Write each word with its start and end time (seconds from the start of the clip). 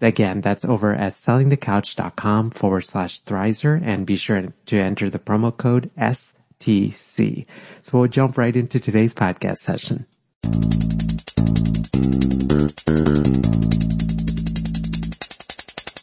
Again, 0.00 0.42
that's 0.42 0.64
over 0.64 0.94
at 0.94 1.14
sellingthecouch.com 1.14 2.50
forward 2.50 2.82
slash 2.82 3.22
Thrizer 3.22 3.80
and 3.82 4.04
be 4.04 4.16
sure 4.16 4.44
to 4.66 4.76
enter 4.76 5.08
the 5.08 5.18
promo 5.18 5.56
code 5.56 5.90
STC. 5.96 7.46
So 7.82 7.98
we'll 7.98 8.08
jump 8.08 8.36
right 8.36 8.54
into 8.54 8.78
today's 8.78 9.14
podcast 9.14 9.56
session. 9.56 10.04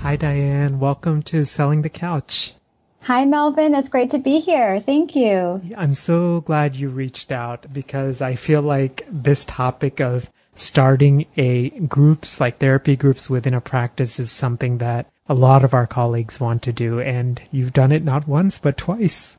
Hi, 0.02 0.16
Diane. 0.16 0.80
Welcome 0.80 1.24
to 1.24 1.46
Selling 1.46 1.82
the 1.82 1.90
Couch. 1.90 2.54
Hi, 3.02 3.24
Melvin. 3.24 3.74
It's 3.74 3.88
great 3.88 4.12
to 4.12 4.20
be 4.20 4.40
here. 4.40 4.82
Thank 4.82 5.16
you. 5.16 5.62
I'm 5.78 5.96
so 5.96 6.42
glad 6.42 6.76
you 6.76 6.90
reached 6.90 7.32
out 7.32 7.72
because 7.72 8.22
I 8.22 8.36
feel 8.36 8.62
like 8.62 9.08
this 9.10 9.46
topic 9.46 10.02
of 10.02 10.30
starting 10.56 11.26
a 11.38 11.70
groups 11.70 12.42
like 12.42 12.58
therapy 12.58 12.98
groups 12.98 13.30
within 13.30 13.54
a 13.54 13.62
practice 13.62 14.20
is 14.20 14.30
something 14.30 14.80
that 14.80 15.10
a 15.30 15.34
lot 15.34 15.64
of 15.64 15.74
our 15.74 15.88
colleagues 15.88 16.40
want 16.40 16.62
to 16.64 16.74
do, 16.74 17.00
and 17.00 17.42
you've 17.52 17.74
done 17.74 17.92
it 17.92 18.04
not 18.04 18.28
once, 18.28 18.58
but 18.58 18.78
twice. 18.78 19.38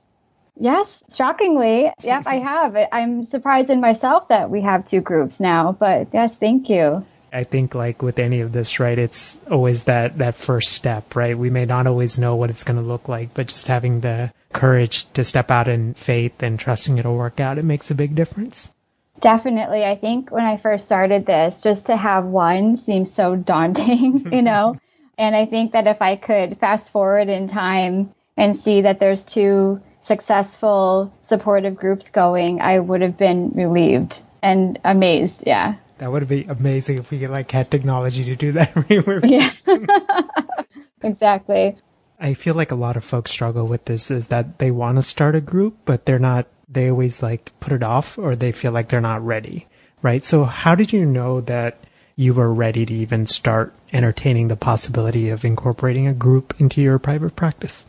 Yes, 0.60 1.02
shockingly. 1.14 1.92
Yep, 2.02 2.22
I 2.26 2.34
have. 2.38 2.76
I'm 2.92 3.24
surprised 3.24 3.70
in 3.70 3.80
myself 3.80 4.28
that 4.28 4.50
we 4.50 4.62
have 4.62 4.84
two 4.84 5.00
groups 5.00 5.40
now, 5.40 5.72
but 5.72 6.08
yes, 6.12 6.36
thank 6.36 6.68
you. 6.68 7.04
I 7.32 7.44
think 7.44 7.74
like 7.74 8.02
with 8.02 8.18
any 8.18 8.40
of 8.40 8.52
this, 8.52 8.80
right, 8.80 8.98
it's 8.98 9.36
always 9.50 9.84
that, 9.84 10.18
that 10.18 10.34
first 10.34 10.72
step, 10.72 11.14
right? 11.14 11.36
We 11.36 11.50
may 11.50 11.66
not 11.66 11.86
always 11.86 12.18
know 12.18 12.36
what 12.36 12.50
it's 12.50 12.64
going 12.64 12.78
to 12.78 12.86
look 12.86 13.06
like, 13.08 13.34
but 13.34 13.48
just 13.48 13.66
having 13.66 14.00
the 14.00 14.32
courage 14.52 15.10
to 15.12 15.24
step 15.24 15.50
out 15.50 15.68
in 15.68 15.92
faith 15.94 16.42
and 16.42 16.58
trusting 16.58 16.96
it'll 16.96 17.16
work 17.16 17.38
out, 17.38 17.58
it 17.58 17.64
makes 17.64 17.90
a 17.90 17.94
big 17.94 18.14
difference. 18.14 18.72
Definitely. 19.20 19.84
I 19.84 19.96
think 19.96 20.30
when 20.30 20.44
I 20.44 20.56
first 20.56 20.86
started 20.86 21.26
this, 21.26 21.60
just 21.60 21.86
to 21.86 21.96
have 21.96 22.24
one 22.24 22.76
seems 22.76 23.12
so 23.12 23.36
daunting, 23.36 24.28
you 24.32 24.42
know? 24.42 24.76
And 25.18 25.34
I 25.34 25.46
think 25.46 25.72
that 25.72 25.86
if 25.88 26.00
I 26.00 26.16
could 26.16 26.58
fast 26.58 26.90
forward 26.90 27.28
in 27.28 27.48
time 27.48 28.14
and 28.36 28.56
see 28.56 28.82
that 28.82 29.00
there's 29.00 29.24
two 29.24 29.82
successful 30.04 31.12
supportive 31.22 31.76
groups 31.76 32.08
going, 32.10 32.60
I 32.60 32.78
would 32.78 33.02
have 33.02 33.18
been 33.18 33.50
relieved 33.50 34.22
and 34.42 34.78
amazed. 34.84 35.42
Yeah. 35.44 35.74
That 35.98 36.12
would 36.12 36.28
be 36.28 36.44
amazing 36.44 36.98
if 36.98 37.10
we 37.10 37.18
could 37.18 37.30
like 37.30 37.50
had 37.50 37.70
technology 37.70 38.24
to 38.24 38.36
do 38.36 38.52
that. 38.52 38.72
yeah. 39.24 39.50
exactly. 41.02 41.76
I 42.20 42.34
feel 42.34 42.54
like 42.54 42.70
a 42.70 42.76
lot 42.76 42.96
of 42.96 43.04
folks 43.04 43.32
struggle 43.32 43.66
with 43.66 43.84
this 43.84 44.10
is 44.10 44.28
that 44.28 44.58
they 44.58 44.70
want 44.70 44.96
to 44.96 45.02
start 45.02 45.34
a 45.34 45.40
group, 45.40 45.76
but 45.84 46.06
they're 46.06 46.18
not, 46.18 46.46
they 46.68 46.90
always 46.90 47.22
like 47.22 47.52
put 47.58 47.72
it 47.72 47.82
off 47.82 48.18
or 48.18 48.36
they 48.36 48.52
feel 48.52 48.70
like 48.70 48.88
they're 48.88 49.00
not 49.00 49.24
ready. 49.24 49.66
Right. 50.00 50.24
So 50.24 50.44
how 50.44 50.76
did 50.76 50.92
you 50.92 51.04
know 51.04 51.40
that 51.42 51.80
you 52.18 52.34
were 52.34 52.52
ready 52.52 52.84
to 52.84 52.92
even 52.92 53.24
start 53.24 53.72
entertaining 53.92 54.48
the 54.48 54.56
possibility 54.56 55.28
of 55.28 55.44
incorporating 55.44 56.08
a 56.08 56.12
group 56.12 56.52
into 56.58 56.82
your 56.82 56.98
private 56.98 57.36
practice? 57.36 57.86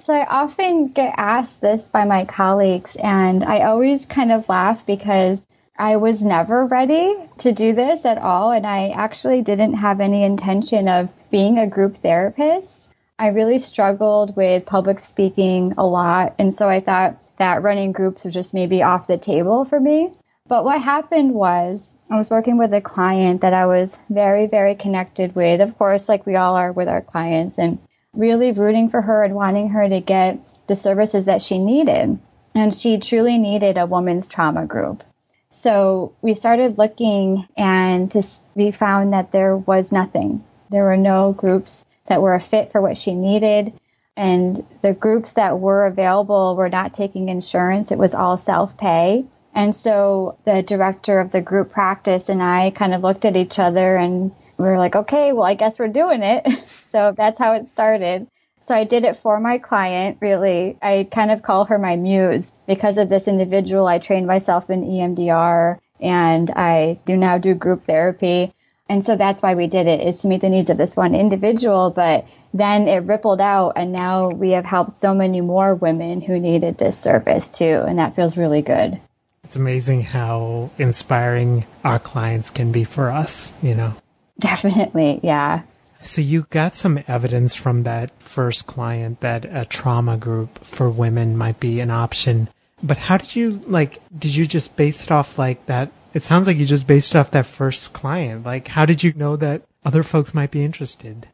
So 0.00 0.12
I 0.12 0.26
often 0.26 0.88
get 0.88 1.14
asked 1.16 1.62
this 1.62 1.88
by 1.88 2.04
my 2.04 2.26
colleagues, 2.26 2.94
and 2.96 3.42
I 3.42 3.62
always 3.62 4.04
kind 4.04 4.30
of 4.32 4.46
laugh 4.50 4.84
because 4.84 5.38
I 5.78 5.96
was 5.96 6.20
never 6.20 6.66
ready 6.66 7.16
to 7.38 7.54
do 7.54 7.74
this 7.74 8.04
at 8.04 8.18
all, 8.18 8.50
and 8.50 8.66
I 8.66 8.90
actually 8.90 9.40
didn't 9.40 9.72
have 9.72 9.98
any 9.98 10.24
intention 10.24 10.86
of 10.86 11.08
being 11.30 11.58
a 11.58 11.66
group 11.66 11.96
therapist. 11.96 12.90
I 13.18 13.28
really 13.28 13.60
struggled 13.60 14.36
with 14.36 14.66
public 14.66 15.00
speaking 15.00 15.72
a 15.78 15.86
lot, 15.86 16.34
and 16.38 16.54
so 16.54 16.68
I 16.68 16.80
thought 16.80 17.16
that 17.38 17.62
running 17.62 17.92
groups 17.92 18.24
was 18.24 18.34
just 18.34 18.52
maybe 18.52 18.82
off 18.82 19.06
the 19.06 19.16
table 19.16 19.64
for 19.64 19.80
me. 19.80 20.12
But 20.46 20.66
what 20.66 20.82
happened 20.82 21.32
was 21.32 21.90
I 22.10 22.16
was 22.16 22.30
working 22.30 22.58
with 22.58 22.72
a 22.74 22.80
client 22.80 23.40
that 23.40 23.54
I 23.54 23.66
was 23.66 23.96
very, 24.10 24.46
very 24.46 24.74
connected 24.74 25.34
with, 25.34 25.60
of 25.60 25.76
course, 25.78 26.08
like 26.08 26.26
we 26.26 26.36
all 26.36 26.54
are 26.54 26.72
with 26.72 26.88
our 26.88 27.00
clients, 27.02 27.58
and 27.58 27.78
really 28.12 28.52
rooting 28.52 28.90
for 28.90 29.00
her 29.00 29.24
and 29.24 29.34
wanting 29.34 29.70
her 29.70 29.88
to 29.88 30.00
get 30.00 30.38
the 30.68 30.76
services 30.76 31.26
that 31.26 31.42
she 31.42 31.58
needed. 31.58 32.18
And 32.54 32.74
she 32.74 32.98
truly 32.98 33.38
needed 33.38 33.78
a 33.78 33.86
woman's 33.86 34.28
trauma 34.28 34.66
group. 34.66 35.02
So 35.50 36.14
we 36.22 36.34
started 36.34 36.78
looking 36.78 37.46
and 37.56 38.10
to, 38.12 38.22
we 38.54 38.70
found 38.70 39.12
that 39.12 39.32
there 39.32 39.56
was 39.56 39.90
nothing. 39.90 40.44
There 40.70 40.84
were 40.84 40.96
no 40.96 41.32
groups 41.32 41.84
that 42.06 42.22
were 42.22 42.34
a 42.34 42.40
fit 42.40 42.70
for 42.70 42.80
what 42.80 42.98
she 42.98 43.14
needed. 43.14 43.72
and 44.16 44.64
the 44.82 44.92
groups 44.92 45.32
that 45.32 45.58
were 45.58 45.86
available 45.86 46.54
were 46.56 46.68
not 46.68 46.94
taking 46.94 47.28
insurance. 47.28 47.90
It 47.90 47.98
was 47.98 48.14
all 48.14 48.38
self 48.38 48.76
pay. 48.76 49.24
And 49.54 49.74
so 49.74 50.36
the 50.44 50.62
director 50.62 51.20
of 51.20 51.30
the 51.30 51.40
group 51.40 51.70
practice 51.70 52.28
and 52.28 52.42
I 52.42 52.72
kind 52.72 52.92
of 52.92 53.02
looked 53.02 53.24
at 53.24 53.36
each 53.36 53.58
other 53.58 53.96
and 53.96 54.32
we 54.58 54.64
were 54.64 54.78
like, 54.78 54.96
okay, 54.96 55.32
well, 55.32 55.44
I 55.44 55.54
guess 55.54 55.78
we're 55.78 55.88
doing 55.88 56.22
it. 56.22 56.46
so 56.92 57.14
that's 57.16 57.38
how 57.38 57.52
it 57.54 57.70
started. 57.70 58.26
So 58.62 58.74
I 58.74 58.84
did 58.84 59.04
it 59.04 59.18
for 59.18 59.38
my 59.38 59.58
client, 59.58 60.18
really. 60.20 60.76
I 60.82 61.06
kind 61.12 61.30
of 61.30 61.42
call 61.42 61.66
her 61.66 61.78
my 61.78 61.96
muse 61.96 62.52
because 62.66 62.98
of 62.98 63.08
this 63.08 63.28
individual. 63.28 63.86
I 63.86 63.98
trained 63.98 64.26
myself 64.26 64.70
in 64.70 64.84
EMDR 64.84 65.78
and 66.00 66.50
I 66.50 66.98
do 67.06 67.16
now 67.16 67.38
do 67.38 67.54
group 67.54 67.84
therapy. 67.84 68.54
And 68.88 69.04
so 69.04 69.16
that's 69.16 69.42
why 69.42 69.54
we 69.54 69.66
did 69.66 69.86
it. 69.86 70.00
is 70.00 70.20
to 70.20 70.28
meet 70.28 70.40
the 70.40 70.48
needs 70.48 70.70
of 70.70 70.78
this 70.78 70.96
one 70.96 71.14
individual. 71.14 71.90
But 71.90 72.26
then 72.54 72.88
it 72.88 73.04
rippled 73.04 73.40
out 73.40 73.74
and 73.76 73.92
now 73.92 74.28
we 74.28 74.52
have 74.52 74.64
helped 74.64 74.94
so 74.94 75.14
many 75.14 75.40
more 75.40 75.74
women 75.74 76.20
who 76.20 76.40
needed 76.40 76.78
this 76.78 76.98
service 76.98 77.48
too. 77.48 77.84
And 77.86 77.98
that 77.98 78.16
feels 78.16 78.36
really 78.36 78.62
good. 78.62 79.00
It's 79.44 79.56
amazing 79.56 80.02
how 80.02 80.70
inspiring 80.78 81.66
our 81.84 81.98
clients 81.98 82.50
can 82.50 82.72
be 82.72 82.84
for 82.84 83.10
us, 83.10 83.52
you 83.62 83.74
know? 83.74 83.94
Definitely, 84.38 85.20
yeah. 85.22 85.62
So 86.02 86.20
you 86.20 86.46
got 86.50 86.74
some 86.74 87.02
evidence 87.08 87.54
from 87.54 87.84
that 87.84 88.10
first 88.20 88.66
client 88.66 89.20
that 89.20 89.44
a 89.46 89.64
trauma 89.64 90.16
group 90.16 90.64
for 90.64 90.90
women 90.90 91.36
might 91.36 91.60
be 91.60 91.80
an 91.80 91.90
option. 91.90 92.48
But 92.82 92.98
how 92.98 93.16
did 93.16 93.34
you 93.34 93.62
like 93.66 94.00
did 94.16 94.34
you 94.34 94.46
just 94.46 94.76
base 94.76 95.04
it 95.04 95.10
off 95.10 95.38
like 95.38 95.64
that? 95.66 95.90
It 96.12 96.22
sounds 96.22 96.46
like 96.46 96.58
you 96.58 96.66
just 96.66 96.86
based 96.86 97.14
it 97.14 97.18
off 97.18 97.30
that 97.30 97.46
first 97.46 97.94
client. 97.94 98.44
Like 98.44 98.68
how 98.68 98.84
did 98.84 99.02
you 99.02 99.14
know 99.14 99.36
that 99.36 99.62
other 99.84 100.02
folks 100.02 100.34
might 100.34 100.50
be 100.50 100.62
interested? 100.64 101.28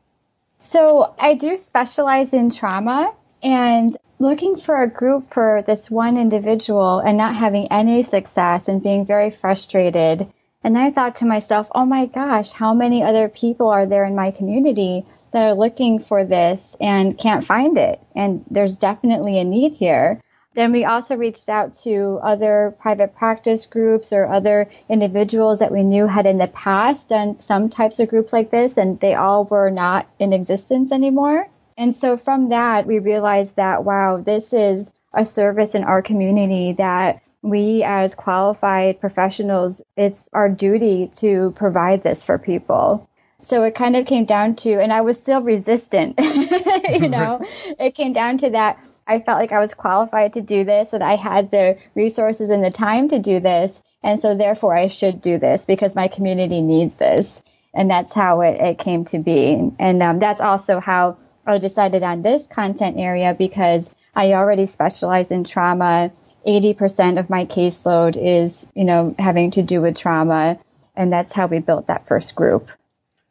So 0.60 1.14
I 1.18 1.34
do 1.34 1.56
specialize 1.56 2.32
in 2.32 2.50
trauma 2.50 3.12
and 3.42 3.96
looking 4.20 4.60
for 4.60 4.82
a 4.82 4.90
group 4.90 5.32
for 5.32 5.64
this 5.66 5.90
one 5.90 6.18
individual 6.18 6.98
and 6.98 7.16
not 7.16 7.34
having 7.34 7.66
any 7.72 8.02
success 8.02 8.68
and 8.68 8.82
being 8.82 9.06
very 9.06 9.30
frustrated. 9.30 10.30
And 10.62 10.76
I 10.76 10.90
thought 10.90 11.16
to 11.16 11.24
myself, 11.24 11.68
oh 11.74 11.86
my 11.86 12.04
gosh, 12.04 12.52
how 12.52 12.74
many 12.74 13.02
other 13.02 13.30
people 13.30 13.68
are 13.68 13.86
there 13.86 14.04
in 14.04 14.14
my 14.14 14.30
community 14.30 15.06
that 15.32 15.42
are 15.42 15.54
looking 15.54 16.00
for 16.00 16.26
this 16.26 16.76
and 16.82 17.18
can't 17.18 17.46
find 17.46 17.78
it? 17.78 17.98
And 18.14 18.44
there's 18.50 18.76
definitely 18.76 19.40
a 19.40 19.44
need 19.44 19.72
here. 19.72 20.20
Then 20.54 20.70
we 20.70 20.84
also 20.84 21.16
reached 21.16 21.48
out 21.48 21.74
to 21.76 22.20
other 22.22 22.76
private 22.78 23.16
practice 23.16 23.64
groups 23.64 24.12
or 24.12 24.30
other 24.30 24.70
individuals 24.90 25.60
that 25.60 25.72
we 25.72 25.82
knew 25.82 26.06
had 26.06 26.26
in 26.26 26.36
the 26.36 26.48
past 26.48 27.08
done 27.08 27.40
some 27.40 27.70
types 27.70 27.98
of 28.00 28.08
groups 28.08 28.34
like 28.34 28.50
this, 28.50 28.76
and 28.76 29.00
they 29.00 29.14
all 29.14 29.44
were 29.44 29.70
not 29.70 30.08
in 30.18 30.34
existence 30.34 30.92
anymore. 30.92 31.48
And 31.80 31.94
so 31.94 32.18
from 32.18 32.50
that, 32.50 32.86
we 32.86 32.98
realized 32.98 33.56
that, 33.56 33.86
wow, 33.86 34.18
this 34.18 34.52
is 34.52 34.90
a 35.14 35.24
service 35.24 35.74
in 35.74 35.82
our 35.82 36.02
community 36.02 36.74
that 36.76 37.22
we 37.40 37.82
as 37.82 38.14
qualified 38.14 39.00
professionals, 39.00 39.80
it's 39.96 40.28
our 40.34 40.50
duty 40.50 41.10
to 41.16 41.54
provide 41.56 42.02
this 42.02 42.22
for 42.22 42.36
people. 42.36 43.08
So 43.40 43.62
it 43.62 43.74
kind 43.74 43.96
of 43.96 44.04
came 44.04 44.26
down 44.26 44.56
to, 44.56 44.72
and 44.78 44.92
I 44.92 45.00
was 45.00 45.18
still 45.18 45.40
resistant, 45.40 46.16
you 46.20 47.08
know, 47.08 47.40
it 47.78 47.94
came 47.94 48.12
down 48.12 48.36
to 48.38 48.50
that 48.50 48.78
I 49.06 49.20
felt 49.20 49.38
like 49.38 49.52
I 49.52 49.60
was 49.60 49.72
qualified 49.72 50.34
to 50.34 50.42
do 50.42 50.64
this, 50.64 50.90
that 50.90 51.00
I 51.00 51.16
had 51.16 51.50
the 51.50 51.78
resources 51.94 52.50
and 52.50 52.62
the 52.62 52.70
time 52.70 53.08
to 53.08 53.18
do 53.18 53.40
this. 53.40 53.72
And 54.02 54.20
so 54.20 54.36
therefore 54.36 54.76
I 54.76 54.88
should 54.88 55.22
do 55.22 55.38
this 55.38 55.64
because 55.64 55.94
my 55.94 56.08
community 56.08 56.60
needs 56.60 56.94
this. 56.96 57.40
And 57.72 57.88
that's 57.88 58.12
how 58.12 58.42
it, 58.42 58.60
it 58.60 58.78
came 58.78 59.06
to 59.06 59.18
be. 59.18 59.72
And 59.78 60.02
um, 60.02 60.18
that's 60.18 60.42
also 60.42 60.78
how 60.78 61.16
I 61.46 61.58
decided 61.58 62.02
on 62.02 62.22
this 62.22 62.46
content 62.46 62.96
area 62.98 63.34
because 63.36 63.88
I 64.14 64.32
already 64.32 64.66
specialize 64.66 65.30
in 65.30 65.44
trauma. 65.44 66.12
80% 66.46 67.18
of 67.18 67.30
my 67.30 67.44
caseload 67.44 68.16
is, 68.16 68.66
you 68.74 68.84
know, 68.84 69.14
having 69.18 69.50
to 69.52 69.62
do 69.62 69.80
with 69.80 69.96
trauma. 69.96 70.58
And 70.96 71.12
that's 71.12 71.32
how 71.32 71.46
we 71.46 71.58
built 71.58 71.86
that 71.86 72.06
first 72.06 72.34
group. 72.34 72.68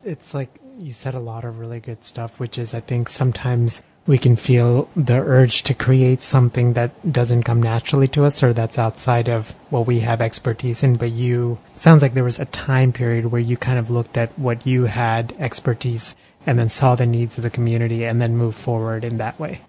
It's 0.04 0.34
like 0.34 0.50
you 0.80 0.94
said 0.94 1.14
a 1.14 1.20
lot 1.20 1.44
of 1.44 1.60
really 1.60 1.80
good 1.80 2.06
stuff, 2.06 2.40
which 2.40 2.58
is, 2.58 2.74
I 2.74 2.80
think 2.80 3.10
sometimes 3.10 3.84
we 4.08 4.18
can 4.18 4.36
feel 4.36 4.90
the 4.96 5.18
urge 5.18 5.64
to 5.64 5.74
create 5.74 6.22
something 6.22 6.74
that 6.74 7.12
doesn't 7.12 7.44
come 7.44 7.62
naturally 7.62 8.08
to 8.08 8.26
us 8.26 8.42
or 8.42 8.54
that's 8.54 8.80
outside 8.80 9.30
of 9.30 9.52
what 9.70 9.86
we 9.86 10.00
have 10.00 10.22
expertise 10.22 10.84
in. 10.84 10.96
But 10.96 11.12
you 11.12 11.60
sounds 11.76 12.02
like 12.02 12.14
there 12.14 12.24
was 12.24 12.40
a 12.40 12.46
time 12.46 12.92
period 12.92 13.28
where 13.28 13.42
you 13.42 13.58
kind 13.58 13.78
of 13.78 13.92
looked 13.92 14.18
at 14.18 14.38
what 14.40 14.66
you 14.66 14.86
had 14.86 15.34
expertise 15.38 16.16
and 16.46 16.58
then 16.58 16.70
saw 16.70 16.96
the 16.96 17.06
needs 17.06 17.38
of 17.38 17.44
the 17.44 17.50
community 17.50 18.06
and 18.06 18.22
then 18.22 18.38
moved 18.38 18.58
forward 18.58 19.04
in 19.04 19.18
that 19.18 19.40
way. 19.40 19.62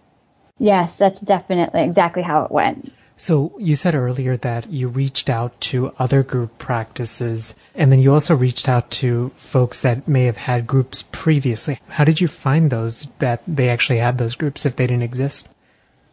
Yes, 0.59 0.97
that's 0.97 1.21
definitely 1.21 1.83
exactly 1.83 2.23
how 2.23 2.45
it 2.45 2.51
went. 2.51 2.93
So 3.21 3.53
you 3.59 3.77
said 3.77 3.95
earlier 3.95 4.39
that 4.39 4.71
you 4.71 4.89
reached 4.89 5.29
out 5.29 5.61
to 5.73 5.93
other 5.99 6.23
group 6.23 6.57
practices 6.57 7.55
and 7.75 7.93
then 7.93 8.01
you 8.01 8.15
also 8.15 8.35
reached 8.35 8.67
out 8.67 8.91
to 8.93 9.31
folks 9.37 9.83
that 9.83 10.09
may 10.09 10.25
have 10.25 10.39
had 10.39 10.67
groups 10.67 11.03
previously. 11.13 11.79
How 11.89 12.05
did 12.05 12.23
you 12.23 12.29
find 12.29 12.71
those 12.71 13.09
that 13.19 13.43
they 13.47 13.69
actually 13.69 13.99
had 13.99 14.17
those 14.17 14.35
groups 14.35 14.65
if 14.65 14.77
they 14.77 14.87
didn't 14.87 15.03
exist? 15.03 15.51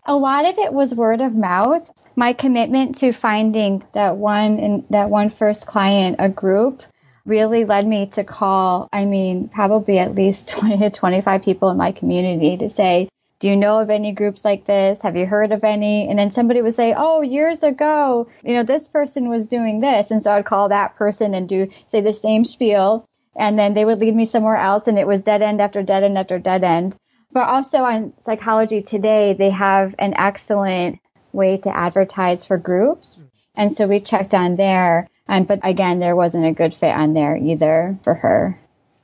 A 0.06 0.16
lot 0.16 0.46
of 0.46 0.58
it 0.58 0.74
was 0.74 0.94
word 0.94 1.22
of 1.22 1.34
mouth. 1.34 1.90
My 2.18 2.34
commitment 2.34 2.98
to 2.98 3.14
finding 3.14 3.84
that 3.94 4.18
one 4.18 4.60
and 4.60 4.84
that 4.90 5.10
one 5.10 5.30
first 5.30 5.66
client 5.66 6.18
a 6.20 6.28
group 6.28 6.84
really 7.28 7.66
led 7.66 7.86
me 7.86 8.08
to 8.08 8.24
call, 8.24 8.90
I 8.92 9.06
mean, 9.06 9.50
probably 9.50 10.00
at 10.00 10.16
least 10.16 10.48
20 10.50 10.78
to 10.80 10.90
25 10.90 11.44
people 11.44 11.70
in 11.70 11.78
my 11.78 11.92
community 11.92 12.58
to 12.58 12.70
say, 12.70 13.10
do 13.40 13.48
you 13.48 13.56
know 13.56 13.80
of 13.80 13.92
any 13.92 14.14
groups 14.14 14.44
like 14.44 14.66
this? 14.66 15.00
Have 15.02 15.16
you 15.16 15.28
heard 15.28 15.52
of 15.52 15.64
any? 15.64 16.10
And 16.10 16.18
then 16.18 16.34
somebody 16.34 16.62
would 16.62 16.74
say, 16.74 16.96
oh, 16.98 17.22
years 17.22 17.62
ago, 17.62 18.28
you 18.44 18.56
know, 18.56 18.64
this 18.64 18.88
person 18.88 19.30
was 19.30 19.46
doing 19.46 19.80
this. 19.80 20.10
And 20.10 20.24
so 20.24 20.32
I'd 20.32 20.46
call 20.46 20.70
that 20.70 20.96
person 20.96 21.36
and 21.36 21.48
do, 21.48 21.70
say 21.92 22.02
the 22.02 22.14
same 22.14 22.46
spiel. 22.46 23.06
And 23.36 23.60
then 23.60 23.76
they 23.76 23.86
would 23.86 24.00
lead 24.00 24.16
me 24.16 24.26
somewhere 24.26 24.56
else 24.56 24.88
and 24.88 24.98
it 24.98 25.06
was 25.06 25.22
dead 25.22 25.44
end 25.44 25.62
after 25.62 25.84
dead 25.84 26.04
end 26.04 26.18
after 26.18 26.40
dead 26.40 26.64
end. 26.64 26.96
But 27.32 27.48
also 27.48 27.80
on 27.84 28.14
Psychology 28.20 28.82
Today, 28.82 29.36
they 29.38 29.52
have 29.52 29.94
an 30.00 30.16
excellent 30.18 30.98
way 31.32 31.58
to 31.58 31.76
advertise 31.76 32.44
for 32.44 32.58
groups. 32.58 33.22
And 33.54 33.72
so 33.72 33.86
we 33.86 34.00
checked 34.00 34.34
on 34.34 34.56
there. 34.56 35.08
And, 35.28 35.48
but 35.48 35.60
again, 35.64 36.00
there 36.00 36.16
wasn't 36.16 36.46
a 36.46 36.54
good 36.54 36.74
fit 36.74 36.96
on 36.96 37.14
there 37.14 37.36
either 37.36 37.98
for 38.04 38.14
her 38.14 38.60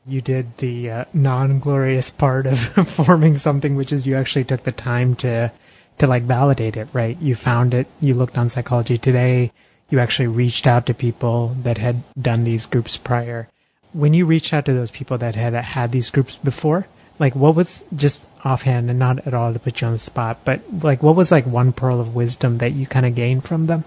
you 0.05 0.21
did 0.21 0.57
the 0.57 0.89
uh, 0.89 1.05
non-glorious 1.13 2.11
part 2.11 2.45
of 2.45 2.59
forming 2.87 3.37
something, 3.37 3.75
which 3.75 3.91
is 3.91 4.05
you 4.05 4.15
actually 4.15 4.43
took 4.43 4.63
the 4.63 4.71
time 4.71 5.15
to 5.15 5.51
to 5.99 6.07
like 6.07 6.23
validate 6.23 6.75
it, 6.75 6.87
right? 6.91 7.17
You 7.21 7.35
found 7.35 7.73
it. 7.73 7.87
You 8.01 8.15
looked 8.15 8.37
on 8.37 8.49
Psychology 8.49 8.97
Today. 8.97 9.51
You 9.89 9.99
actually 9.99 10.27
reached 10.27 10.65
out 10.65 10.87
to 10.87 10.93
people 10.93 11.55
that 11.61 11.77
had 11.77 12.01
done 12.19 12.43
these 12.43 12.65
groups 12.65 12.97
prior. 12.97 13.47
When 13.91 14.15
you 14.15 14.25
reached 14.25 14.53
out 14.53 14.65
to 14.65 14.73
those 14.73 14.89
people 14.89 15.19
that 15.19 15.35
had 15.35 15.53
had 15.53 15.91
these 15.91 16.09
groups 16.09 16.37
before, 16.37 16.87
like 17.19 17.35
what 17.35 17.55
was 17.55 17.83
just 17.95 18.25
offhand 18.43 18.89
and 18.89 18.97
not 18.97 19.27
at 19.27 19.35
all 19.35 19.53
to 19.53 19.59
put 19.59 19.81
you 19.81 19.87
on 19.87 19.93
the 19.93 19.99
spot, 19.99 20.39
but 20.43 20.61
like 20.81 21.03
what 21.03 21.15
was 21.15 21.31
like 21.31 21.45
one 21.45 21.73
pearl 21.73 22.01
of 22.01 22.15
wisdom 22.15 22.57
that 22.57 22.71
you 22.71 22.87
kind 22.87 23.05
of 23.05 23.13
gained 23.13 23.43
from 23.43 23.67
them? 23.67 23.85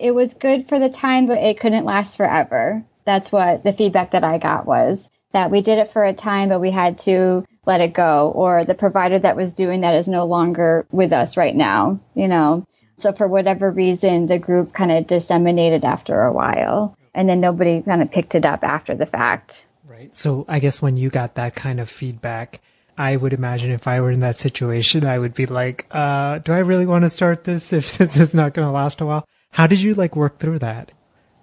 It 0.00 0.14
was 0.14 0.32
good 0.32 0.66
for 0.66 0.78
the 0.78 0.88
time, 0.88 1.26
but 1.26 1.36
it 1.36 1.60
couldn't 1.60 1.84
last 1.84 2.16
forever. 2.16 2.82
That's 3.04 3.30
what 3.30 3.62
the 3.62 3.74
feedback 3.74 4.12
that 4.12 4.24
I 4.24 4.38
got 4.38 4.64
was 4.64 5.06
that 5.32 5.50
we 5.50 5.60
did 5.60 5.78
it 5.78 5.92
for 5.92 6.04
a 6.04 6.14
time, 6.14 6.48
but 6.48 6.60
we 6.60 6.70
had 6.70 6.98
to 7.00 7.44
let 7.66 7.82
it 7.82 7.92
go, 7.92 8.32
or 8.34 8.64
the 8.64 8.74
provider 8.74 9.18
that 9.18 9.36
was 9.36 9.52
doing 9.52 9.82
that 9.82 9.94
is 9.94 10.08
no 10.08 10.24
longer 10.24 10.86
with 10.90 11.12
us 11.12 11.36
right 11.36 11.54
now, 11.54 12.00
you 12.14 12.28
know. 12.28 12.66
So 12.96 13.12
for 13.12 13.28
whatever 13.28 13.70
reason, 13.70 14.26
the 14.26 14.38
group 14.38 14.72
kind 14.72 14.90
of 14.90 15.06
disseminated 15.06 15.84
after 15.84 16.22
a 16.22 16.32
while, 16.32 16.96
and 17.14 17.28
then 17.28 17.40
nobody 17.40 17.82
kind 17.82 18.00
of 18.00 18.10
picked 18.10 18.34
it 18.34 18.46
up 18.46 18.64
after 18.64 18.94
the 18.94 19.06
fact. 19.06 19.62
Right. 19.86 20.16
So 20.16 20.46
I 20.48 20.60
guess 20.60 20.80
when 20.80 20.96
you 20.96 21.10
got 21.10 21.34
that 21.34 21.54
kind 21.54 21.78
of 21.78 21.90
feedback, 21.90 22.60
I 22.96 23.16
would 23.16 23.34
imagine 23.34 23.70
if 23.70 23.86
I 23.86 24.00
were 24.00 24.10
in 24.10 24.20
that 24.20 24.38
situation, 24.38 25.06
I 25.06 25.18
would 25.18 25.34
be 25.34 25.46
like, 25.46 25.86
uh, 25.90 26.38
do 26.38 26.52
I 26.52 26.58
really 26.60 26.86
want 26.86 27.02
to 27.02 27.10
start 27.10 27.44
this 27.44 27.72
if 27.72 27.98
this 27.98 28.16
is 28.16 28.32
not 28.32 28.54
going 28.54 28.66
to 28.66 28.72
last 28.72 29.02
a 29.02 29.06
while? 29.06 29.26
How 29.50 29.66
did 29.66 29.80
you 29.80 29.94
like 29.94 30.16
work 30.16 30.38
through 30.38 30.60
that? 30.60 30.92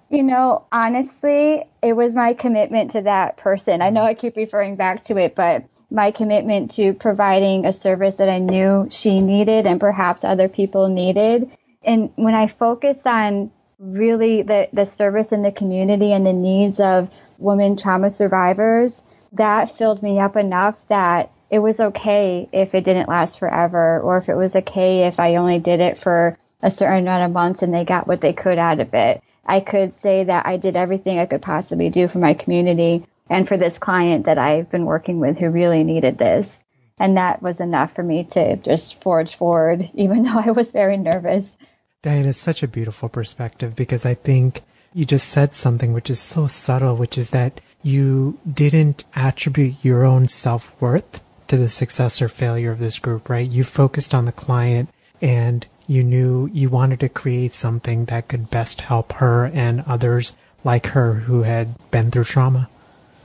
You 0.10 0.24
know, 0.24 0.66
honestly, 0.72 1.64
it 1.84 1.94
was 1.94 2.16
my 2.16 2.34
commitment 2.34 2.92
to 2.92 3.02
that 3.02 3.38
person. 3.38 3.82
I 3.82 3.90
know 3.90 4.04
I 4.04 4.14
keep 4.14 4.38
referring 4.38 4.78
back 4.78 5.04
to 5.06 5.18
it, 5.18 5.36
but 5.36 5.66
my 5.92 6.12
commitment 6.12 6.74
to 6.76 6.94
providing 6.94 7.66
a 7.66 7.74
service 7.74 8.16
that 8.16 8.30
I 8.30 8.40
knew 8.40 8.88
she 8.90 9.22
needed 9.22 9.66
and 9.66 9.80
perhaps 9.80 10.24
other 10.24 10.48
people 10.48 10.88
needed. 10.88 11.50
And 11.84 12.10
when 12.16 12.34
I 12.34 12.48
focus 12.48 12.98
on 13.06 13.52
really 13.80 14.42
the, 14.42 14.70
the 14.74 14.86
service 14.86 15.32
in 15.32 15.44
the 15.44 15.52
community 15.52 16.12
and 16.12 16.26
the 16.26 16.34
needs 16.34 16.80
of 16.80 17.10
women 17.38 17.78
trauma 17.78 18.10
survivors, 18.10 19.02
that 19.34 19.78
filled 19.78 20.02
me 20.02 20.20
up 20.20 20.36
enough 20.36 20.76
that 20.90 21.32
it 21.50 21.60
was 21.60 21.80
okay 21.80 22.50
if 22.52 22.74
it 22.74 22.84
didn't 22.84 23.10
last 23.10 23.40
forever 23.40 24.00
or 24.02 24.18
if 24.18 24.28
it 24.28 24.36
was 24.36 24.56
okay 24.56 25.08
if 25.08 25.20
I 25.20 25.36
only 25.36 25.60
did 25.60 25.80
it 25.80 26.02
for 26.02 26.38
a 26.68 26.72
certain 26.72 27.00
amount 27.00 27.24
of 27.24 27.32
months 27.32 27.62
and 27.62 27.74
they 27.74 27.86
got 27.86 28.08
what 28.08 28.20
they 28.20 28.34
could 28.34 28.58
out 28.58 28.82
of 28.82 28.94
it. 28.94 29.24
I 29.46 29.62
could 29.62 29.94
say 29.94 30.26
that 30.26 30.46
I 30.46 30.58
did 30.58 30.76
everything 30.76 31.18
I 31.18 31.26
could 31.26 31.42
possibly 31.42 31.90
do 31.90 32.10
for 32.10 32.18
my 32.18 32.34
community 32.34 33.06
and 33.30 33.48
for 33.48 33.56
this 33.56 33.78
client 33.78 34.26
that 34.26 34.38
I've 34.38 34.70
been 34.70 34.86
working 34.86 35.22
with 35.22 35.38
who 35.38 35.50
really 35.50 35.86
needed 35.86 36.18
this. 36.18 36.62
And 37.00 37.16
that 37.16 37.42
was 37.42 37.62
enough 37.62 37.96
for 37.96 38.04
me 38.04 38.26
to 38.32 38.58
just 38.58 39.02
forge 39.02 39.38
forward, 39.38 39.90
even 39.94 40.24
though 40.24 40.40
I 40.46 40.52
was 40.52 40.72
very 40.72 40.98
nervous. 40.98 41.56
Diane, 42.02 42.26
it's 42.26 42.38
such 42.38 42.64
a 42.64 42.68
beautiful 42.68 43.08
perspective 43.08 43.74
because 43.74 44.06
I 44.06 44.16
think 44.16 44.62
you 44.94 45.06
just 45.06 45.30
said 45.30 45.54
something 45.54 45.94
which 45.94 46.10
is 46.10 46.20
so 46.20 46.48
subtle, 46.48 46.98
which 46.98 47.18
is 47.18 47.30
that 47.30 47.62
you 47.82 48.38
didn't 48.52 49.06
attribute 49.16 49.86
your 49.86 50.04
own 50.04 50.28
self 50.28 50.76
worth 50.82 51.22
to 51.48 51.56
the 51.56 51.70
success 51.70 52.22
or 52.22 52.28
failure 52.28 52.74
of 52.74 52.80
this 52.80 53.00
group, 53.00 53.30
right? 53.30 53.50
You 53.50 53.64
focused 53.64 54.14
on 54.14 54.26
the 54.26 54.34
client 54.34 54.90
and 55.22 55.66
you 55.88 56.03
knew 56.03 56.50
you 56.53 56.70
wanted 56.70 57.00
to 57.00 57.10
create 57.10 57.53
something 57.53 58.06
that 58.06 58.27
could 58.27 58.50
best 58.50 58.82
help 58.82 59.13
her 59.13 59.46
and 59.46 59.84
others 59.88 60.36
like 60.63 60.88
her 60.88 61.13
who 61.13 61.44
had 61.44 61.75
been 61.91 62.12
through 62.12 62.25
trauma. 62.25 62.70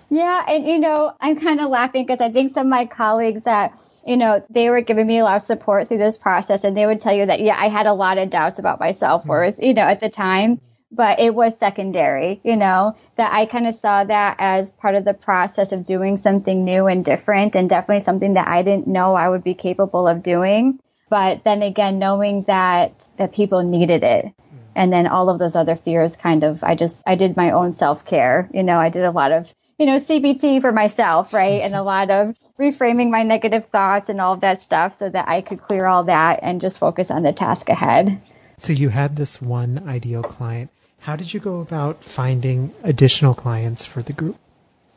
Yeah, 0.09 0.45
and 0.47 0.67
you 0.67 0.79
know, 0.79 1.15
I'm 1.21 1.41
kind 1.41 1.61
of 1.61 1.71
laughing 1.71 2.07
because 2.07 2.21
I 2.21 2.31
think 2.31 2.55
some 2.55 2.67
of 2.67 2.71
my 2.71 2.87
colleagues 2.87 3.45
that 3.45 3.73
you 4.07 4.17
know, 4.17 4.45
they 4.51 4.69
were 4.69 4.81
giving 4.81 5.07
me 5.07 5.19
a 5.19 5.25
lot 5.25 5.37
of 5.37 5.43
support 5.43 5.89
through 5.89 5.99
this 5.99 6.19
process 6.19 6.65
and 6.65 6.77
they 6.77 6.87
would 6.87 7.01
tell 7.01 7.15
you 7.15 7.27
that, 7.27 7.41
yeah, 7.41 7.57
I 7.57 7.69
had 7.69 7.87
a 7.87 7.93
lot 7.93 8.19
of 8.19 8.31
doubts 8.31 8.59
about 8.59 8.81
my 8.81 8.93
self 8.93 9.25
worth, 9.25 9.57
you 9.59 9.75
know, 9.75 9.83
at 9.83 10.01
the 10.01 10.09
time, 10.09 10.61
but 10.91 11.21
it 11.21 11.35
was 11.35 11.57
secondary, 11.59 12.41
you 12.45 12.57
know, 12.57 12.97
that 13.17 13.33
I 13.33 13.47
kind 13.47 13.67
of 13.67 13.77
saw 13.77 14.05
that 14.05 14.37
as 14.39 14.73
part 14.73 14.95
of 14.95 15.05
the 15.05 15.15
process 15.15 15.73
of 15.73 15.87
doing 15.87 16.19
something 16.19 16.65
new 16.65 16.87
and 16.87 17.05
different 17.05 17.55
and 17.55 17.69
definitely 17.69 18.05
something 18.05 18.35
that 18.35 18.49
I 18.49 18.63
didn't 18.63 18.89
know 18.89 19.15
I 19.15 19.29
would 19.29 19.45
be 19.45 19.55
capable 19.55 20.09
of 20.09 20.23
doing. 20.23 20.81
But 21.13 21.45
then 21.45 21.61
again, 21.61 21.99
knowing 21.99 22.45
that, 22.45 22.95
that 23.19 23.35
people 23.35 23.63
needed 23.63 24.03
it. 24.03 24.25
Mm. 24.25 24.33
And 24.75 24.91
then 24.91 25.07
all 25.07 25.29
of 25.29 25.39
those 25.39 25.55
other 25.55 25.77
fears 25.77 26.17
kind 26.17 26.43
of, 26.43 26.65
I 26.65 26.75
just, 26.75 27.03
I 27.07 27.17
did 27.17 27.37
my 27.37 27.51
own 27.51 27.75
self 27.75 28.07
care. 28.07 28.49
You 28.55 28.63
know, 28.63 28.79
I 28.79 28.89
did 28.89 29.05
a 29.05 29.11
lot 29.11 29.31
of 29.31 29.47
you 29.79 29.85
know, 29.85 29.99
CBT 29.99 30.63
for 30.63 30.73
myself, 30.73 31.35
right? 31.35 31.61
and 31.61 31.75
a 31.75 31.83
lot 31.95 32.11
of 32.11 32.35
reframing 32.59 33.11
my 33.11 33.25
negative 33.25 33.67
thoughts 33.71 34.09
and 34.09 34.23
all 34.23 34.33
of 34.33 34.41
that 34.41 34.63
stuff 34.63 34.95
so 34.95 35.11
that 35.11 35.29
I 35.29 35.43
could 35.43 35.61
clear 35.61 35.85
all 35.85 36.05
that 36.05 36.41
and 36.43 36.63
just 36.63 36.79
focus 36.79 37.11
on 37.11 37.25
the 37.25 37.33
task 37.35 37.69
ahead. 37.69 38.19
So 38.57 38.73
you 38.73 38.89
had 38.89 39.17
this 39.17 39.43
one 39.43 39.87
ideal 39.87 40.23
client. 40.23 40.71
How 41.01 41.17
did 41.17 41.35
you 41.35 41.41
go 41.41 41.61
about 41.61 42.05
finding 42.05 42.73
additional 42.83 43.35
clients 43.35 43.85
for 43.85 44.03
the 44.03 44.15
group? 44.15 44.39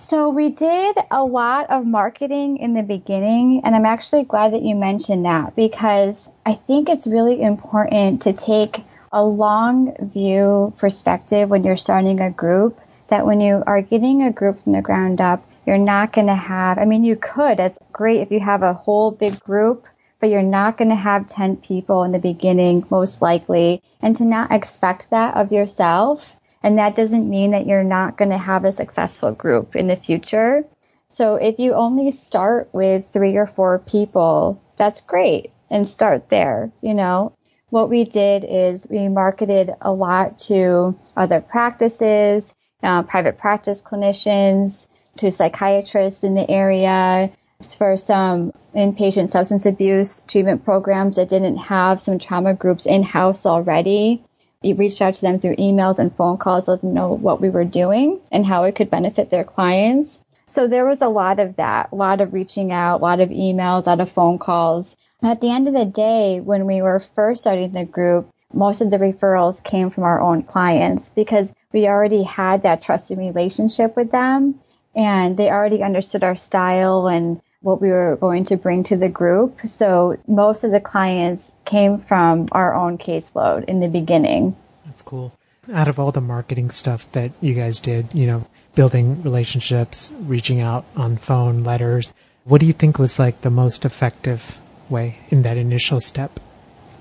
So 0.08 0.30
we 0.30 0.50
did 0.50 0.98
a 1.10 1.24
lot 1.24 1.72
of 1.72 1.84
marketing 1.84 2.58
in 2.58 2.76
the 2.76 2.84
beginning, 2.84 3.62
and 3.66 3.74
I'm 3.76 3.88
actually 3.88 4.24
glad 4.24 4.54
that 4.54 4.62
you 4.62 4.76
mentioned 4.76 5.26
that 5.26 5.56
because 5.56 6.30
I 6.46 6.60
think 6.68 6.90
it's 6.90 7.08
really 7.08 7.42
important 7.42 8.22
to 8.22 8.34
take 8.34 8.84
a 9.12 9.24
long 9.26 9.96
view 10.14 10.72
perspective 10.78 11.50
when 11.50 11.64
you're 11.64 11.76
starting 11.76 12.20
a 12.20 12.30
group 12.30 12.80
that 13.08 13.26
when 13.26 13.42
you 13.42 13.64
are 13.66 13.82
getting 13.82 14.22
a 14.22 14.32
group 14.32 14.64
from 14.64 14.74
the 14.74 14.82
ground 14.84 15.22
up, 15.22 15.44
you're 15.66 15.80
not 15.80 16.14
going 16.14 16.28
to 16.28 16.36
have, 16.36 16.78
I 16.78 16.86
mean, 16.86 17.04
you 17.04 17.16
could, 17.16 17.60
it's 17.60 17.80
great 17.92 18.22
if 18.22 18.30
you 18.30 18.42
have 18.42 18.62
a 18.62 18.76
whole 18.76 19.10
big 19.10 19.40
group, 19.40 19.88
but 20.20 20.30
you're 20.30 20.44
not 20.44 20.78
going 20.78 20.90
to 20.90 20.96
have 20.96 21.28
10 21.28 21.58
people 21.58 22.04
in 22.04 22.12
the 22.12 22.20
beginning, 22.20 22.86
most 22.92 23.24
likely, 23.24 23.82
and 24.04 24.16
to 24.18 24.24
not 24.24 24.52
expect 24.52 25.10
that 25.10 25.36
of 25.36 25.52
yourself. 25.52 26.22
And 26.66 26.80
that 26.80 26.96
doesn't 26.96 27.30
mean 27.30 27.52
that 27.52 27.68
you're 27.68 27.84
not 27.84 28.18
going 28.18 28.32
to 28.32 28.38
have 28.38 28.66
a 28.66 28.72
successful 28.72 29.32
group 29.32 29.76
in 29.76 29.88
the 29.88 29.96
future. 29.96 30.66
So 31.10 31.36
if 31.36 31.60
you 31.60 31.76
only 31.76 32.12
start 32.12 32.70
with 32.74 33.06
three 33.14 33.36
or 33.38 33.46
four 33.46 33.80
people, 33.80 34.62
that's 34.78 35.02
great 35.02 35.52
and 35.70 35.88
start 35.88 36.30
there, 36.30 36.72
you 36.82 36.96
know. 36.96 37.34
What 37.70 37.90
we 37.90 38.04
did 38.04 38.46
is 38.48 38.88
we 38.90 39.08
marketed 39.08 39.72
a 39.82 39.92
lot 39.92 40.40
to 40.50 40.98
other 41.16 41.40
practices 41.40 42.52
uh, 42.86 43.04
private 43.04 43.38
practice 43.38 43.82
clinicians, 43.82 44.86
to 45.18 45.32
psychiatrists 45.32 46.24
in 46.24 46.36
the 46.36 46.50
area, 46.50 47.32
for 47.78 47.98
some 47.98 48.52
inpatient 48.76 49.30
substance 49.30 49.66
abuse 49.66 50.22
treatment 50.28 50.64
programs 50.64 51.16
that 51.16 51.30
didn't 51.30 51.58
have 51.58 52.02
some 52.02 52.20
trauma 52.20 52.54
groups 52.54 52.86
in 52.86 53.02
house 53.02 53.46
already. 53.46 54.24
We 54.64 54.74
reached 54.74 55.02
out 55.02 55.16
to 55.16 55.22
them 55.22 55.40
through 55.40 55.56
emails 55.58 56.00
and 56.00 56.16
phone 56.16 56.38
calls, 56.38 56.68
let 56.68 56.82
them 56.82 56.94
know 56.94 57.14
what 57.14 57.42
we 57.42 57.50
were 57.50 57.66
doing 57.66 58.20
and 58.32 58.46
how 58.46 58.64
it 58.64 58.76
could 58.76 58.90
benefit 58.90 59.30
their 59.30 59.44
clients. 59.44 60.20
So 60.48 60.68
there 60.68 60.86
was 60.86 61.02
a 61.02 61.08
lot 61.08 61.40
of 61.40 61.56
that, 61.56 61.90
a 61.92 61.96
lot 61.96 62.22
of 62.22 62.34
reaching 62.34 62.72
out, 62.72 62.98
a 62.98 63.04
lot 63.04 63.20
of 63.20 63.30
emails, 63.30 63.86
a 63.86 63.90
lot 63.90 64.00
of 64.00 64.12
phone 64.12 64.38
calls. 64.38 64.96
At 65.24 65.42
the 65.42 65.50
end 65.50 65.68
of 65.68 65.74
the 65.74 65.86
day, 65.86 66.40
when 66.40 66.66
we 66.66 66.82
were 66.82 67.00
first 67.16 67.42
starting 67.42 67.72
the 67.72 67.86
group, 67.86 68.30
most 68.54 68.82
of 68.82 68.92
the 68.92 68.98
referrals 68.98 69.64
came 69.64 69.90
from 69.90 70.04
our 70.04 70.22
own 70.22 70.44
clients 70.44 71.10
because 71.10 71.52
we 71.74 71.88
already 71.88 72.24
had 72.24 72.64
that 72.64 72.82
trusting 72.82 73.18
relationship 73.18 73.96
with 73.96 74.12
them 74.12 74.60
and 74.96 75.36
they 75.36 75.50
already 75.50 75.84
understood 75.84 76.24
our 76.24 76.38
style 76.38 77.08
and 77.08 77.42
what 77.66 77.82
we 77.82 77.90
were 77.90 78.16
going 78.22 78.46
to 78.46 78.58
bring 78.58 78.84
to 78.84 78.96
the 78.96 79.10
group. 79.10 79.60
So 79.68 80.18
most 80.28 80.64
of 80.64 80.72
the 80.72 80.80
clients 80.80 81.52
came 81.66 82.00
from 82.00 82.48
our 82.52 82.76
own 82.76 83.00
caseload 83.00 83.66
in 83.66 83.80
the 83.80 83.88
beginning. 83.88 84.56
That's 84.86 85.02
cool. 85.02 85.34
Out 85.74 85.88
of 85.88 86.00
all 86.00 86.12
the 86.12 86.22
marketing 86.22 86.70
stuff 86.70 87.12
that 87.14 87.32
you 87.42 87.56
guys 87.56 87.80
did, 87.80 88.14
you 88.14 88.28
know, 88.28 88.46
building 88.76 89.24
relationships, 89.24 90.14
reaching 90.20 90.62
out 90.62 90.86
on 90.96 91.18
phone, 91.18 91.64
letters, 91.64 92.14
what 92.44 92.62
do 92.62 92.68
you 92.68 92.74
think 92.74 93.00
was 93.00 93.18
like 93.18 93.42
the 93.42 93.50
most 93.50 93.84
effective 93.84 94.60
way 94.88 95.18
in 95.30 95.42
that 95.42 95.58
initial 95.58 96.00
step? 96.00 96.40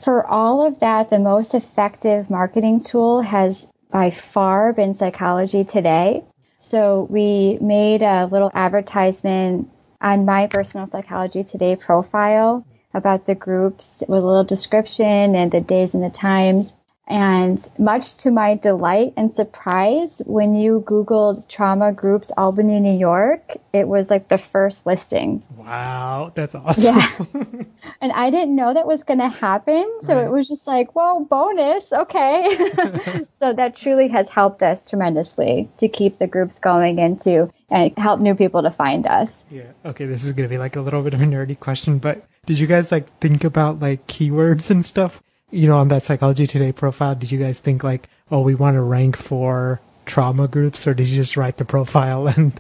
For 0.03 0.27
all 0.27 0.67
of 0.67 0.81
that, 0.81 1.11
the 1.11 1.19
most 1.19 1.53
effective 1.53 2.31
marketing 2.31 2.83
tool 2.83 3.21
has 3.21 3.67
by 3.91 4.11
far 4.11 4.73
been 4.73 4.95
Psychology 4.95 5.65
Today. 5.65 6.25
So 6.59 7.07
we 7.11 7.59
made 7.61 8.01
a 8.01 8.25
little 8.25 8.51
advertisement 8.55 9.69
on 10.05 10.27
my 10.27 10.47
personal 10.47 10.87
Psychology 10.87 11.43
Today 11.45 11.77
profile 11.77 12.67
about 12.93 13.25
the 13.25 13.35
groups 13.35 14.03
with 14.07 14.23
a 14.23 14.27
little 14.27 14.45
description 14.45 15.35
and 15.35 15.51
the 15.51 15.63
days 15.63 15.95
and 15.95 16.05
the 16.05 16.11
times. 16.11 16.75
And 17.07 17.67
much 17.79 18.17
to 18.19 18.31
my 18.31 18.55
delight 18.55 19.13
and 19.17 19.33
surprise, 19.33 20.23
when 20.25 20.55
you 20.55 20.83
Googled 20.87 21.47
trauma 21.49 21.93
groups 21.93 22.33
Albany, 22.39 22.81
New 22.81 22.99
York, 22.99 23.59
it 23.75 23.87
was 23.87 24.09
like 24.09 24.29
the 24.29 24.39
first 24.39 24.87
listing. 24.87 25.43
Wow, 25.55 26.33
that's 26.35 26.55
awesome. 26.55 26.85
Yeah. 26.85 27.19
and 28.01 28.13
I 28.13 28.31
didn't 28.31 28.57
know 28.57 28.73
that 28.73 28.87
was 28.87 29.03
going 29.03 29.19
to 29.19 29.29
happen. 29.29 29.85
So 30.05 30.17
right. 30.17 30.25
it 30.25 30.31
was 30.31 30.49
just 30.49 30.67
like, 30.67 30.95
well, 30.95 31.25
bonus. 31.25 31.85
Okay. 31.93 32.57
so 33.39 33.53
that 33.53 33.77
truly 33.77 34.09
has 34.09 34.29
helped 34.31 34.63
us 34.63 34.89
tremendously 34.89 35.69
to 35.81 35.89
keep 35.89 36.19
the 36.19 36.27
groups 36.27 36.59
going 36.59 36.99
and 36.99 37.21
to 37.23 37.51
and 37.69 37.93
help 37.99 38.21
new 38.21 38.35
people 38.35 38.63
to 38.63 38.71
find 38.71 39.07
us. 39.07 39.45
Yeah. 39.51 39.73
Okay. 39.85 40.07
This 40.07 40.25
is 40.25 40.33
going 40.33 40.49
to 40.49 40.53
be 40.53 40.59
like 40.59 40.77
a 40.77 40.81
little 40.81 41.03
bit 41.03 41.13
of 41.13 41.21
a 41.21 41.27
nerdy 41.27 41.59
question, 41.59 41.99
but 41.99 42.25
did 42.47 42.59
you 42.59 42.67
guys 42.67 42.91
like 42.91 43.19
think 43.19 43.45
about 43.45 43.81
like 43.81 44.07
keywords 44.07 44.71
and 44.71 44.85
stuff? 44.85 45.21
You 45.51 45.69
know, 45.69 45.79
on 45.79 45.89
that 45.89 46.03
Psychology 46.03 46.47
Today 46.47 46.73
profile, 46.73 47.15
did 47.15 47.31
you 47.31 47.39
guys 47.39 47.61
think 47.61 47.85
like, 47.85 48.09
oh, 48.31 48.41
we 48.41 48.55
want 48.55 48.75
to 48.75 48.83
rank 48.83 49.17
for 49.17 49.81
trauma 50.07 50.49
groups, 50.49 50.87
or 50.87 50.95
did 50.95 51.09
you 51.09 51.17
just 51.17 51.37
write 51.37 51.57
the 51.57 51.65
profile 51.65 52.27
and? 52.37 52.53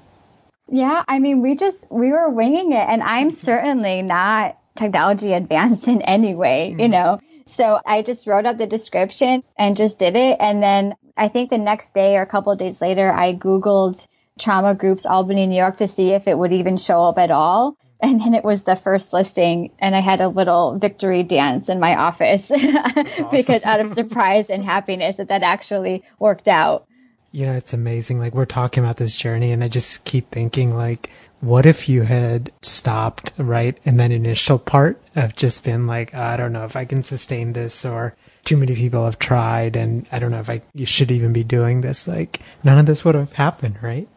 Yeah, 0.68 1.04
I 1.06 1.18
mean, 1.18 1.42
we 1.42 1.56
just 1.56 1.86
we 1.90 2.10
were 2.10 2.30
winging 2.30 2.72
it, 2.72 2.86
and 2.88 3.02
I'm 3.02 3.36
certainly 3.36 4.02
not 4.02 4.58
technology 4.78 5.32
advanced 5.32 5.88
in 5.88 6.02
any 6.02 6.34
way, 6.34 6.70
mm-hmm. 6.70 6.80
you 6.80 6.88
know. 6.88 7.20
So 7.56 7.78
I 7.84 8.02
just 8.02 8.26
wrote 8.26 8.46
up 8.46 8.56
the 8.56 8.66
description 8.66 9.42
and 9.58 9.76
just 9.76 9.98
did 9.98 10.16
it, 10.16 10.38
and 10.40 10.62
then 10.62 10.94
I 11.16 11.28
think 11.28 11.50
the 11.50 11.58
next 11.58 11.92
day 11.94 12.16
or 12.16 12.22
a 12.22 12.26
couple 12.26 12.52
of 12.52 12.58
days 12.58 12.80
later, 12.80 13.12
I 13.12 13.34
googled 13.34 14.04
trauma 14.40 14.74
groups 14.74 15.06
Albany, 15.06 15.46
New 15.46 15.56
York 15.56 15.78
to 15.78 15.88
see 15.88 16.10
if 16.10 16.26
it 16.26 16.36
would 16.36 16.52
even 16.52 16.76
show 16.76 17.04
up 17.04 17.18
at 17.18 17.30
all 17.30 17.76
and 18.04 18.20
then 18.20 18.34
it 18.34 18.44
was 18.44 18.62
the 18.62 18.76
first 18.76 19.12
listing 19.12 19.70
and 19.78 19.96
I 19.96 20.00
had 20.00 20.20
a 20.20 20.28
little 20.28 20.78
victory 20.78 21.22
dance 21.22 21.68
in 21.68 21.80
my 21.80 21.96
office 21.96 22.46
because 23.30 23.62
out 23.64 23.80
of 23.80 23.90
surprise 23.90 24.46
and 24.48 24.64
happiness 24.64 25.16
that 25.16 25.28
that 25.28 25.42
actually 25.42 26.04
worked 26.18 26.48
out. 26.48 26.86
You 27.32 27.46
know, 27.46 27.54
it's 27.54 27.72
amazing. 27.72 28.20
Like 28.20 28.34
we're 28.34 28.44
talking 28.44 28.84
about 28.84 28.98
this 28.98 29.16
journey 29.16 29.50
and 29.50 29.64
I 29.64 29.68
just 29.68 30.04
keep 30.04 30.30
thinking 30.30 30.76
like, 30.76 31.10
what 31.40 31.66
if 31.66 31.88
you 31.88 32.02
had 32.02 32.52
stopped 32.62 33.32
right 33.36 33.76
in 33.84 33.96
that 33.98 34.10
initial 34.10 34.58
part 34.58 35.02
of 35.16 35.34
just 35.34 35.64
been 35.64 35.86
like, 35.86 36.14
I 36.14 36.36
don't 36.36 36.52
know 36.52 36.64
if 36.64 36.76
I 36.76 36.84
can 36.84 37.02
sustain 37.02 37.52
this 37.52 37.84
or 37.84 38.14
too 38.44 38.56
many 38.56 38.74
people 38.74 39.04
have 39.04 39.18
tried 39.18 39.76
and 39.76 40.06
I 40.12 40.18
don't 40.18 40.30
know 40.30 40.40
if 40.40 40.50
I 40.50 40.60
you 40.74 40.86
should 40.86 41.10
even 41.10 41.32
be 41.32 41.44
doing 41.44 41.80
this. 41.80 42.06
Like 42.06 42.40
none 42.62 42.78
of 42.78 42.86
this 42.86 43.04
would 43.04 43.14
have 43.14 43.32
happened, 43.32 43.78
right? 43.82 44.08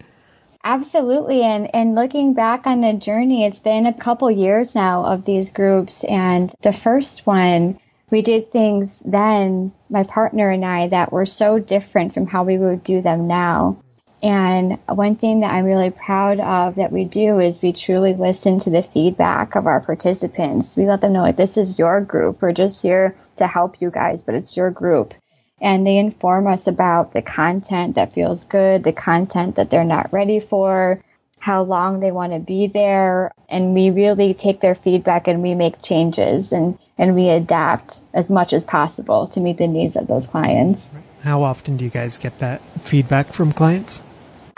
Absolutely. 0.67 1.43
And, 1.43 1.73
and 1.73 1.95
looking 1.95 2.33
back 2.33 2.67
on 2.67 2.81
the 2.81 2.91
journey, 2.91 3.45
it's 3.45 3.61
been 3.61 3.87
a 3.87 3.93
couple 3.93 4.29
years 4.29 4.75
now 4.75 5.05
of 5.05 5.23
these 5.23 5.49
groups. 5.49 6.03
And 6.03 6.53
the 6.61 6.73
first 6.73 7.25
one, 7.25 7.79
we 8.11 8.21
did 8.21 8.51
things 8.51 9.01
then, 9.05 9.71
my 9.89 10.03
partner 10.03 10.49
and 10.49 10.65
I, 10.65 10.89
that 10.89 11.13
were 11.13 11.25
so 11.25 11.57
different 11.57 12.13
from 12.13 12.27
how 12.27 12.43
we 12.43 12.57
would 12.57 12.83
do 12.83 13.01
them 13.01 13.27
now. 13.27 13.81
And 14.21 14.77
one 14.89 15.15
thing 15.15 15.39
that 15.39 15.53
I'm 15.53 15.63
really 15.63 15.89
proud 15.89 16.41
of 16.41 16.75
that 16.75 16.91
we 16.91 17.05
do 17.05 17.39
is 17.39 17.61
we 17.61 17.71
truly 17.71 18.13
listen 18.13 18.59
to 18.59 18.69
the 18.69 18.83
feedback 18.83 19.55
of 19.55 19.67
our 19.67 19.79
participants. 19.79 20.75
We 20.75 20.85
let 20.85 20.99
them 20.99 21.13
know 21.13 21.21
like 21.21 21.37
this 21.37 21.55
is 21.55 21.79
your 21.79 22.01
group. 22.01 22.41
We're 22.41 22.51
just 22.51 22.81
here 22.81 23.15
to 23.37 23.47
help 23.47 23.79
you 23.79 23.89
guys, 23.89 24.21
but 24.21 24.35
it's 24.35 24.57
your 24.57 24.71
group 24.71 25.13
and 25.61 25.85
they 25.85 25.97
inform 25.97 26.47
us 26.47 26.67
about 26.67 27.13
the 27.13 27.21
content 27.21 27.95
that 27.95 28.13
feels 28.13 28.43
good, 28.43 28.83
the 28.83 28.93
content 28.93 29.55
that 29.55 29.69
they're 29.69 29.83
not 29.83 30.13
ready 30.13 30.39
for, 30.39 31.03
how 31.39 31.63
long 31.63 31.99
they 31.99 32.11
want 32.11 32.33
to 32.33 32.39
be 32.39 32.67
there. 32.67 33.31
And 33.49 33.73
we 33.73 33.89
really 33.89 34.33
take 34.33 34.61
their 34.61 34.75
feedback 34.75 35.27
and 35.27 35.41
we 35.41 35.55
make 35.55 35.81
changes 35.81 36.51
and, 36.51 36.77
and 36.97 37.15
we 37.15 37.29
adapt 37.29 37.99
as 38.13 38.29
much 38.29 38.53
as 38.53 38.65
possible 38.65 39.27
to 39.29 39.39
meet 39.39 39.57
the 39.57 39.67
needs 39.67 39.95
of 39.95 40.07
those 40.07 40.27
clients. 40.27 40.89
How 41.23 41.43
often 41.43 41.77
do 41.77 41.85
you 41.85 41.91
guys 41.91 42.17
get 42.17 42.37
that 42.39 42.61
feedback 42.81 43.33
from 43.33 43.51
clients? 43.51 44.03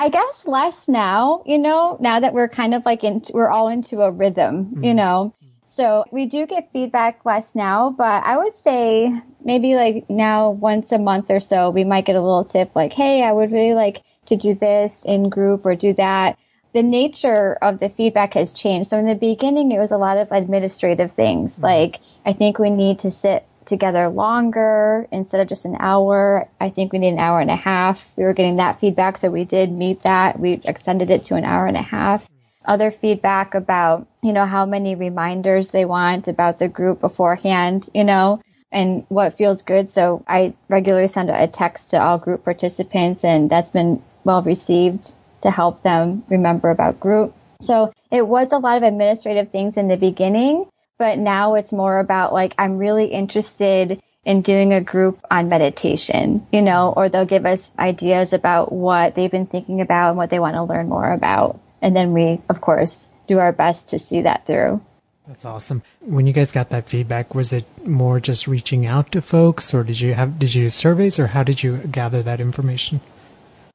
I 0.02 0.08
guess 0.08 0.46
less 0.46 0.88
now, 0.88 1.44
you 1.46 1.58
know, 1.58 1.98
now 2.00 2.22
that 2.22 2.34
we're 2.34 2.48
kind 2.48 2.74
of 2.74 2.86
like 2.86 3.04
in, 3.04 3.22
we're 3.34 3.50
all 3.50 3.68
into 3.68 4.02
a 4.02 4.10
rhythm, 4.10 4.66
mm-hmm. 4.66 4.84
you 4.84 4.94
know. 4.94 5.34
So 5.76 6.04
we 6.12 6.26
do 6.26 6.46
get 6.46 6.70
feedback 6.74 7.26
less 7.26 7.56
now, 7.56 7.94
but 7.98 8.24
I 8.26 8.38
would 8.38 8.56
say 8.56 9.14
maybe 9.44 9.76
like 9.76 10.10
now 10.10 10.52
once 10.52 10.92
a 10.92 10.98
month 10.98 11.28
or 11.30 11.40
so, 11.40 11.70
we 11.70 11.84
might 11.84 12.06
get 12.06 12.16
a 12.16 12.22
little 12.22 12.44
tip 12.44 12.76
like, 12.76 12.92
Hey, 12.92 13.24
I 13.24 13.32
would 13.32 13.52
really 13.52 13.74
like 13.74 14.02
to 14.26 14.36
do 14.36 14.56
this 14.56 15.04
in 15.06 15.30
group 15.30 15.66
or 15.66 15.76
do 15.76 15.94
that. 15.94 16.38
The 16.74 16.84
nature 16.84 17.58
of 17.62 17.80
the 17.80 17.90
feedback 17.90 18.34
has 18.34 18.52
changed. 18.52 18.90
So 18.90 18.98
in 18.98 19.08
the 19.08 19.16
beginning, 19.16 19.72
it 19.72 19.80
was 19.80 19.92
a 19.92 19.98
lot 19.98 20.18
of 20.18 20.32
administrative 20.32 21.12
things. 21.14 21.56
Mm-hmm. 21.56 21.66
Like, 21.66 22.00
I 22.26 22.34
think 22.34 22.60
we 22.60 22.70
need 22.70 23.00
to 23.00 23.12
sit 23.12 23.46
together 23.66 24.10
longer 24.10 25.08
instead 25.12 25.40
of 25.40 25.48
just 25.48 25.66
an 25.66 25.78
hour. 25.80 26.50
I 26.60 26.70
think 26.70 26.92
we 26.92 27.00
need 27.00 27.14
an 27.14 27.20
hour 27.20 27.40
and 27.40 27.52
a 27.52 27.56
half. 27.56 28.00
We 28.18 28.24
were 28.24 28.34
getting 28.34 28.58
that 28.58 28.80
feedback, 28.80 29.18
so 29.18 29.30
we 29.30 29.46
did 29.46 29.72
meet 29.72 30.04
that. 30.04 30.40
We 30.40 30.62
extended 30.64 31.10
it 31.10 31.24
to 31.26 31.36
an 31.36 31.46
hour 31.46 31.68
and 31.68 31.78
a 31.78 31.82
half. 31.82 32.28
Other 32.70 32.92
feedback 32.92 33.56
about, 33.56 34.08
you 34.22 34.32
know, 34.32 34.46
how 34.46 34.68
many 34.68 34.94
reminders 34.94 35.72
they 35.72 35.86
want 35.86 36.28
about 36.28 36.60
the 36.60 36.68
group 36.68 37.02
beforehand, 37.02 37.90
you 37.96 38.04
know, 38.04 38.44
and 38.72 39.06
what 39.10 39.38
feels 39.40 39.64
good. 39.64 39.90
So 39.90 40.24
I 40.28 40.54
regularly 40.68 41.08
send 41.08 41.32
a 41.32 41.48
text 41.48 41.90
to 41.90 41.98
all 42.00 42.20
group 42.20 42.44
participants 42.44 43.24
and 43.24 43.50
that's 43.50 43.72
been 43.72 44.04
well 44.24 44.44
received 44.44 45.12
to 45.42 45.50
help 45.50 45.82
them 45.82 46.24
remember 46.30 46.70
about 46.70 47.00
group. 47.00 47.34
So 47.62 47.92
it 48.12 48.28
was 48.28 48.52
a 48.52 48.60
lot 48.60 48.78
of 48.78 48.84
administrative 48.84 49.50
things 49.52 49.76
in 49.76 49.88
the 49.88 49.98
beginning, 49.98 50.70
but 51.00 51.18
now 51.18 51.56
it's 51.56 51.74
more 51.74 52.00
about 52.00 52.34
like, 52.34 52.54
I'm 52.60 52.78
really 52.78 53.06
interested 53.06 54.00
in 54.26 54.44
doing 54.44 54.74
a 54.74 54.82
group 54.82 55.20
on 55.32 55.50
meditation, 55.50 56.46
you 56.52 56.62
know, 56.62 56.94
or 56.96 57.10
they'll 57.10 57.26
give 57.26 57.48
us 57.48 57.68
ideas 57.80 58.32
about 58.32 58.72
what 58.72 59.16
they've 59.16 59.32
been 59.32 59.48
thinking 59.48 59.82
about 59.82 60.10
and 60.10 60.18
what 60.18 60.30
they 60.30 60.40
want 60.40 60.54
to 60.54 60.64
learn 60.64 60.88
more 60.88 61.12
about. 61.12 61.60
And 61.82 61.96
then 61.96 62.14
we, 62.14 62.42
of 62.50 62.62
course, 62.62 63.08
do 63.28 63.40
our 63.40 63.52
best 63.52 63.88
to 63.90 64.00
see 64.00 64.22
that 64.22 64.46
through. 64.46 64.82
That's 65.28 65.46
awesome. 65.46 65.84
When 66.02 66.26
you 66.26 66.34
guys 66.34 66.52
got 66.52 66.72
that 66.72 66.90
feedback, 66.90 67.36
was 67.36 67.54
it 67.54 67.66
more 67.88 68.20
just 68.20 68.48
reaching 68.48 68.88
out 68.88 69.12
to 69.12 69.22
folks 69.22 69.74
or 69.76 69.84
did 69.84 70.02
you 70.02 70.16
have, 70.16 70.40
did 70.40 70.56
you 70.56 70.64
do 70.64 70.70
surveys 70.72 71.20
or 71.20 71.28
how 71.28 71.44
did 71.44 71.62
you 71.62 71.78
gather 71.78 72.24
that 72.24 72.42
information? 72.42 73.00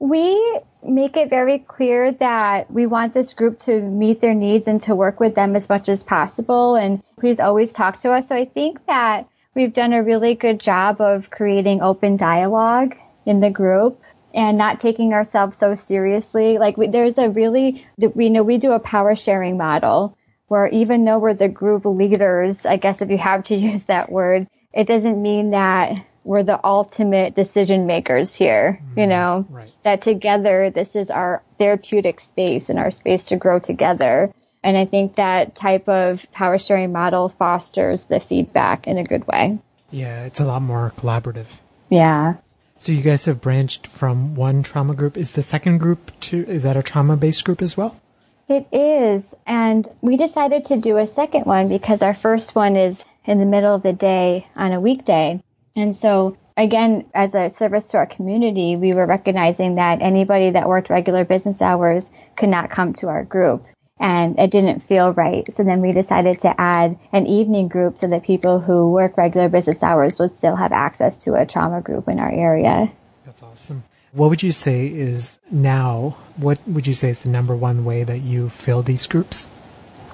We 0.00 0.61
make 0.82 1.16
it 1.16 1.30
very 1.30 1.61
clear 1.61 2.11
that 2.12 2.70
we 2.70 2.87
want 2.87 3.14
this 3.14 3.32
group 3.32 3.61
to 3.61 3.80
meet 3.80 4.20
their 4.20 4.34
needs 4.34 4.66
and 4.66 4.82
to 4.82 4.96
work 4.96 5.20
with 5.20 5.37
them 5.37 5.54
as 5.54 5.68
much 5.68 5.88
as 5.88 6.02
possible. 6.02 6.75
And 6.75 7.00
please 7.20 7.38
always 7.38 7.73
talk 7.73 8.02
to 8.02 8.11
us. 8.11 8.26
So 8.26 8.34
I 8.34 8.46
think 8.46 8.84
that 8.87 9.28
we've 9.54 9.73
done 9.73 9.92
a 9.92 10.02
really 10.02 10.34
good 10.34 10.58
job 10.58 11.00
of 11.00 11.30
creating 11.30 11.80
open 11.82 12.16
dialogue 12.16 12.96
in 13.26 13.38
the 13.38 13.50
group 13.50 14.00
and 14.35 14.59
not 14.59 14.81
taking 14.81 15.14
ourselves 15.14 15.57
so 15.57 15.76
seriously. 15.76 16.59
Like 16.59 16.76
we, 16.76 16.88
there's 16.88 17.17
a 17.19 17.31
really, 17.31 17.87
we 18.14 18.29
know 18.29 18.43
we 18.43 18.59
do 18.59 18.73
a 18.73 18.81
power 18.81 19.14
sharing 19.14 19.57
model 19.57 20.19
where 20.49 20.67
even 20.69 21.05
though 21.05 21.21
we're 21.21 21.35
the 21.35 21.49
group 21.49 21.85
leaders, 21.85 22.67
I 22.67 22.76
guess 22.76 23.00
if 23.00 23.11
you 23.11 23.19
have 23.19 23.45
to 23.45 23.55
use 23.57 23.85
that 23.85 24.11
word, 24.11 24.49
it 24.73 24.87
doesn't 24.87 25.23
mean 25.23 25.53
that 25.53 26.05
we're 26.25 26.43
the 26.43 26.59
ultimate 26.64 27.35
decision 27.35 27.87
makers 27.87 28.35
here, 28.35 28.81
mm-hmm. 28.83 29.00
you 29.00 29.07
know, 29.07 29.47
right. 29.50 29.73
that 29.85 30.03
together 30.03 30.71
this 30.75 30.97
is 30.97 31.11
our 31.11 31.43
therapeutic 31.59 32.21
space 32.21 32.69
and 32.71 32.79
our 32.79 32.91
space 32.91 33.25
to 33.26 33.37
grow 33.37 33.59
together. 33.59 34.33
And 34.64 34.76
I 34.76 34.87
think 34.87 35.17
that 35.17 35.55
type 35.55 35.88
of 35.88 36.21
power 36.33 36.59
sharing 36.59 36.93
model 36.93 37.29
fosters 37.29 38.05
the 38.05 38.19
feedback 38.19 38.87
in 38.87 38.97
a 38.97 39.05
good 39.05 39.26
way. 39.29 39.59
Yeah, 39.91 40.25
it's 40.25 40.41
a 40.41 40.47
lot 40.47 40.62
more 40.62 40.93
collaborative. 40.97 41.47
Yeah. 41.91 42.37
So 42.84 42.92
you 42.92 43.00
guys 43.00 43.25
have 43.25 43.40
branched 43.40 43.86
from 43.86 44.34
one 44.34 44.62
trauma 44.62 44.92
group. 44.92 45.16
Is 45.16 45.32
the 45.32 45.42
second 45.42 45.78
group 45.78 46.12
to 46.20 46.44
is 46.44 46.64
that 46.64 46.76
a 46.76 46.82
trauma 46.82 47.16
based 47.16 47.42
group 47.42 47.62
as 47.62 47.78
well? 47.78 47.99
It 48.47 48.66
is. 48.73 49.23
And 49.47 49.88
we 50.02 50.18
decided 50.18 50.66
to 50.66 50.78
do 50.78 50.99
a 50.99 51.06
second 51.06 51.47
one 51.47 51.70
because 51.70 52.02
our 52.02 52.12
first 52.12 52.54
one 52.54 52.76
is 52.76 52.99
in 53.25 53.38
the 53.38 53.47
middle 53.47 53.75
of 53.75 53.82
the 53.82 53.94
day 53.94 54.47
on 54.54 54.73
a 54.73 54.82
weekday. 54.82 55.42
And 55.75 55.97
so 55.97 56.36
again, 56.58 57.06
as 57.14 57.34
a 57.34 57.49
service 57.49 57.86
to 57.86 57.97
our 57.97 58.06
community, 58.06 58.76
we 58.76 58.92
were 58.92 59.06
recognizing 59.06 59.76
that 59.76 60.02
anybody 60.02 60.50
that 60.50 60.68
worked 60.68 60.90
regular 60.90 61.25
business 61.25 61.62
hours 61.62 62.10
could 62.36 62.50
not 62.50 62.70
come 62.70 62.92
to 62.97 63.08
our 63.08 63.25
group. 63.25 63.64
And 64.00 64.39
it 64.39 64.50
didn't 64.50 64.80
feel 64.80 65.13
right. 65.13 65.45
So 65.54 65.63
then 65.63 65.80
we 65.80 65.93
decided 65.93 66.41
to 66.41 66.61
add 66.61 66.99
an 67.13 67.26
evening 67.26 67.69
group 67.69 67.99
so 67.99 68.09
that 68.09 68.25
people 68.25 68.61
who 68.61 68.91
work 68.91 69.17
regular 69.17 69.49
business 69.49 69.83
hours 69.83 70.19
would 70.19 70.37
still 70.37 70.57
have 70.57 70.73
access 70.73 71.17
to 71.19 71.35
a 71.35 71.47
trauma 71.47 71.80
group 71.80 72.09
in 72.09 72.19
our 72.19 72.30
area. 72.30 72.91
That's 73.25 73.43
awesome. 73.43 73.85
What 74.13 74.30
would 74.30 74.43
you 74.43 74.52
say 74.52 74.87
is 74.87 75.39
now, 75.50 76.17
what 76.37 76.61
would 76.67 76.87
you 76.87 76.95
say 76.95 77.11
is 77.11 77.23
the 77.23 77.30
number 77.30 77.57
one 77.57 77.85
way 77.85 78.04
that 78.04 78.21
you 78.21 78.49
fill 78.49 78.83
these 78.83 79.07
groups? 79.07 79.49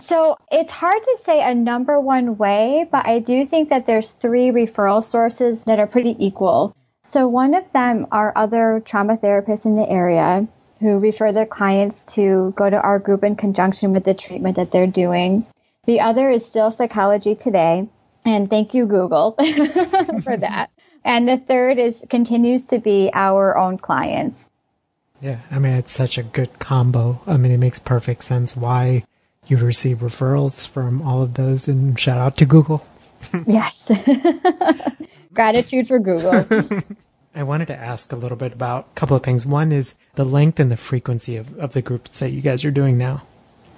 So 0.07 0.37
it's 0.51 0.73
hard 0.73 1.03
to 1.03 1.19
say 1.25 1.43
a 1.43 1.55
number 1.55 2.01
one 2.01 2.37
way, 2.37 2.89
but 2.91 3.07
I 3.07 3.21
do 3.21 3.47
think 3.47 3.69
that 3.69 3.87
there's 3.87 4.13
three 4.13 4.51
referral 4.51 5.05
sources 5.05 5.61
that 5.63 5.79
are 5.79 5.87
pretty 5.87 6.17
equal. 6.19 6.75
So 7.05 7.29
one 7.29 7.55
of 7.55 7.71
them 7.73 8.07
are 8.11 8.33
other 8.37 8.83
trauma 8.85 9.17
therapists 9.17 9.67
in 9.67 9.77
the 9.77 9.89
area 9.89 10.49
who 10.81 10.99
refer 10.99 11.31
their 11.31 11.47
clients 11.47 12.05
to 12.05 12.53
go 12.57 12.69
to 12.69 12.77
our 12.77 12.99
group 12.99 13.23
in 13.23 13.37
conjunction 13.37 13.93
with 13.93 14.05
the 14.05 14.15
treatment 14.15 14.57
that 14.57 14.73
they're 14.73 14.87
doing. 14.87 15.47
The 15.85 16.01
other 16.01 16.31
is 16.31 16.45
still 16.45 16.71
Psychology 16.71 17.35
Today, 17.35 17.87
and 18.25 18.49
thank 18.49 18.75
you 18.75 18.87
Google 18.87 19.33
for 20.23 20.37
that. 20.39 20.71
And 21.05 21.29
the 21.29 21.39
third 21.39 21.79
is 21.79 22.03
continues 22.09 22.67
to 22.67 22.79
be 22.79 23.11
our 23.13 23.57
own 23.57 23.79
clients. 23.79 24.47
Yeah, 25.21 25.41
I 25.51 25.59
mean 25.59 25.73
it's 25.73 25.93
such 25.93 26.19
a 26.19 26.23
good 26.23 26.59
combo. 26.59 27.21
I 27.27 27.37
mean 27.37 27.53
it 27.53 27.59
makes 27.59 27.79
perfect 27.79 28.25
sense 28.25 28.57
why 28.57 29.05
you'd 29.47 29.61
receive 29.61 29.99
referrals 29.99 30.67
from 30.67 31.03
all 31.03 31.23
of 31.23 31.35
those 31.35 31.69
and 31.69 31.99
shout 31.99 32.19
out 32.19 32.37
to 32.39 32.47
Google. 32.47 32.87
yes. 33.47 33.91
Gratitude 35.33 35.89
for 35.89 35.99
Google. 35.99 36.83
I 37.35 37.45
wanted 37.45 37.67
to 37.67 37.77
ask 37.77 38.13
a 38.13 38.17
little 38.17 38.37
bit 38.37 38.53
about 38.53 38.89
a 38.91 38.95
couple 38.95 39.17
of 39.17 39.23
things. 39.23 39.47
One 39.47 39.73
is 39.73 39.95
the 40.15 40.25
length 40.25 40.59
and 40.59 40.71
the 40.71 40.77
frequency 40.77 41.37
of, 41.37 41.57
of 41.59 41.73
the 41.73 41.83
groups 41.83 42.19
that 42.19 42.31
you 42.31 42.41
guys 42.41 42.65
are 42.65 42.71
doing 42.71 42.99
now. 42.99 43.23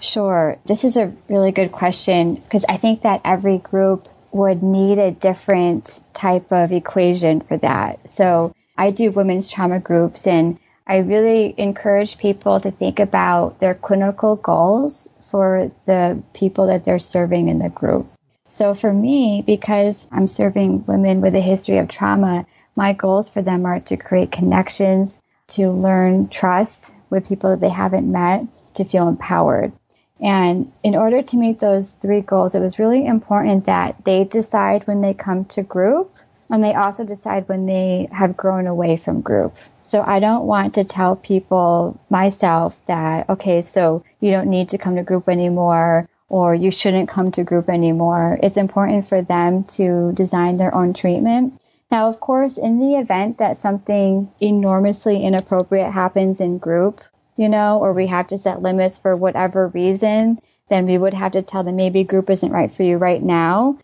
Sure. 0.00 0.58
This 0.64 0.84
is 0.84 0.96
a 0.96 1.12
really 1.28 1.52
good 1.52 1.70
question 1.70 2.34
because 2.34 2.64
I 2.68 2.76
think 2.78 3.02
that 3.02 3.20
every 3.24 3.58
group 3.58 4.08
would 4.32 4.62
need 4.62 4.98
a 4.98 5.10
different 5.10 6.00
type 6.14 6.50
of 6.50 6.72
equation 6.72 7.40
for 7.42 7.58
that. 7.58 8.10
So 8.10 8.54
I 8.76 8.90
do 8.90 9.10
women's 9.10 9.48
trauma 9.48 9.78
groups 9.78 10.26
and 10.26 10.58
I 10.86 10.98
really 10.98 11.54
encourage 11.56 12.18
people 12.18 12.60
to 12.60 12.70
think 12.70 12.98
about 12.98 13.60
their 13.60 13.74
clinical 13.74 14.36
goals 14.36 15.08
for 15.30 15.70
the 15.86 16.22
people 16.34 16.66
that 16.66 16.84
they're 16.84 16.98
serving 16.98 17.48
in 17.48 17.58
the 17.58 17.68
group. 17.68 18.06
So 18.48 18.74
for 18.74 18.92
me, 18.92 19.42
because 19.46 20.06
I'm 20.10 20.26
serving 20.26 20.84
women 20.86 21.20
with 21.20 21.34
a 21.34 21.40
history 21.40 21.78
of 21.78 21.88
trauma, 21.88 22.46
my 22.76 22.92
goals 22.92 23.28
for 23.28 23.42
them 23.42 23.66
are 23.66 23.80
to 23.80 23.96
create 23.96 24.32
connections, 24.32 25.18
to 25.48 25.70
learn 25.70 26.28
trust 26.28 26.94
with 27.10 27.28
people 27.28 27.50
that 27.50 27.60
they 27.60 27.68
haven't 27.68 28.10
met, 28.10 28.46
to 28.74 28.84
feel 28.84 29.08
empowered. 29.08 29.72
And 30.20 30.72
in 30.82 30.94
order 30.94 31.20
to 31.20 31.36
meet 31.36 31.58
those 31.58 31.92
three 31.92 32.20
goals, 32.20 32.54
it 32.54 32.60
was 32.60 32.78
really 32.78 33.04
important 33.04 33.66
that 33.66 33.96
they 34.04 34.24
decide 34.24 34.86
when 34.86 35.00
they 35.00 35.14
come 35.14 35.44
to 35.46 35.62
group 35.62 36.14
and 36.48 36.62
they 36.62 36.74
also 36.74 37.02
decide 37.02 37.48
when 37.48 37.66
they 37.66 38.08
have 38.12 38.36
grown 38.36 38.66
away 38.66 38.96
from 38.96 39.20
group. 39.20 39.54
So 39.82 40.02
I 40.06 40.20
don't 40.20 40.46
want 40.46 40.74
to 40.74 40.84
tell 40.84 41.16
people 41.16 41.98
myself 42.08 42.76
that, 42.86 43.28
okay, 43.30 43.62
so 43.62 44.04
you 44.20 44.30
don't 44.30 44.48
need 44.50 44.68
to 44.70 44.78
come 44.78 44.96
to 44.96 45.02
group 45.02 45.28
anymore 45.28 46.08
or 46.28 46.54
you 46.54 46.70
shouldn't 46.70 47.08
come 47.08 47.32
to 47.32 47.42
group 47.42 47.68
anymore. 47.68 48.38
It's 48.42 48.56
important 48.56 49.08
for 49.08 49.22
them 49.22 49.64
to 49.76 50.12
design 50.12 50.56
their 50.56 50.74
own 50.74 50.94
treatment. 50.94 51.60
Now, 51.92 52.08
of 52.08 52.18
course, 52.18 52.58
in 52.58 52.80
the 52.80 52.96
event 52.96 53.38
that 53.38 53.58
something 53.58 54.32
enormously 54.40 55.22
inappropriate 55.22 55.92
happens 55.92 56.40
in 56.40 56.58
group, 56.58 57.00
you 57.36 57.48
know, 57.48 57.78
or 57.78 57.92
we 57.92 58.08
have 58.08 58.26
to 58.28 58.38
set 58.38 58.62
limits 58.62 58.98
for 58.98 59.14
whatever 59.14 59.68
reason, 59.68 60.40
then 60.70 60.86
we 60.86 60.98
would 60.98 61.14
have 61.14 61.32
to 61.32 61.42
tell 61.42 61.62
them 61.62 61.76
maybe 61.76 62.02
group 62.02 62.30
isn't 62.30 62.50
right 62.50 62.74
for 62.74 62.82
you 62.82 62.96
right 62.96 63.22
now 63.22 63.78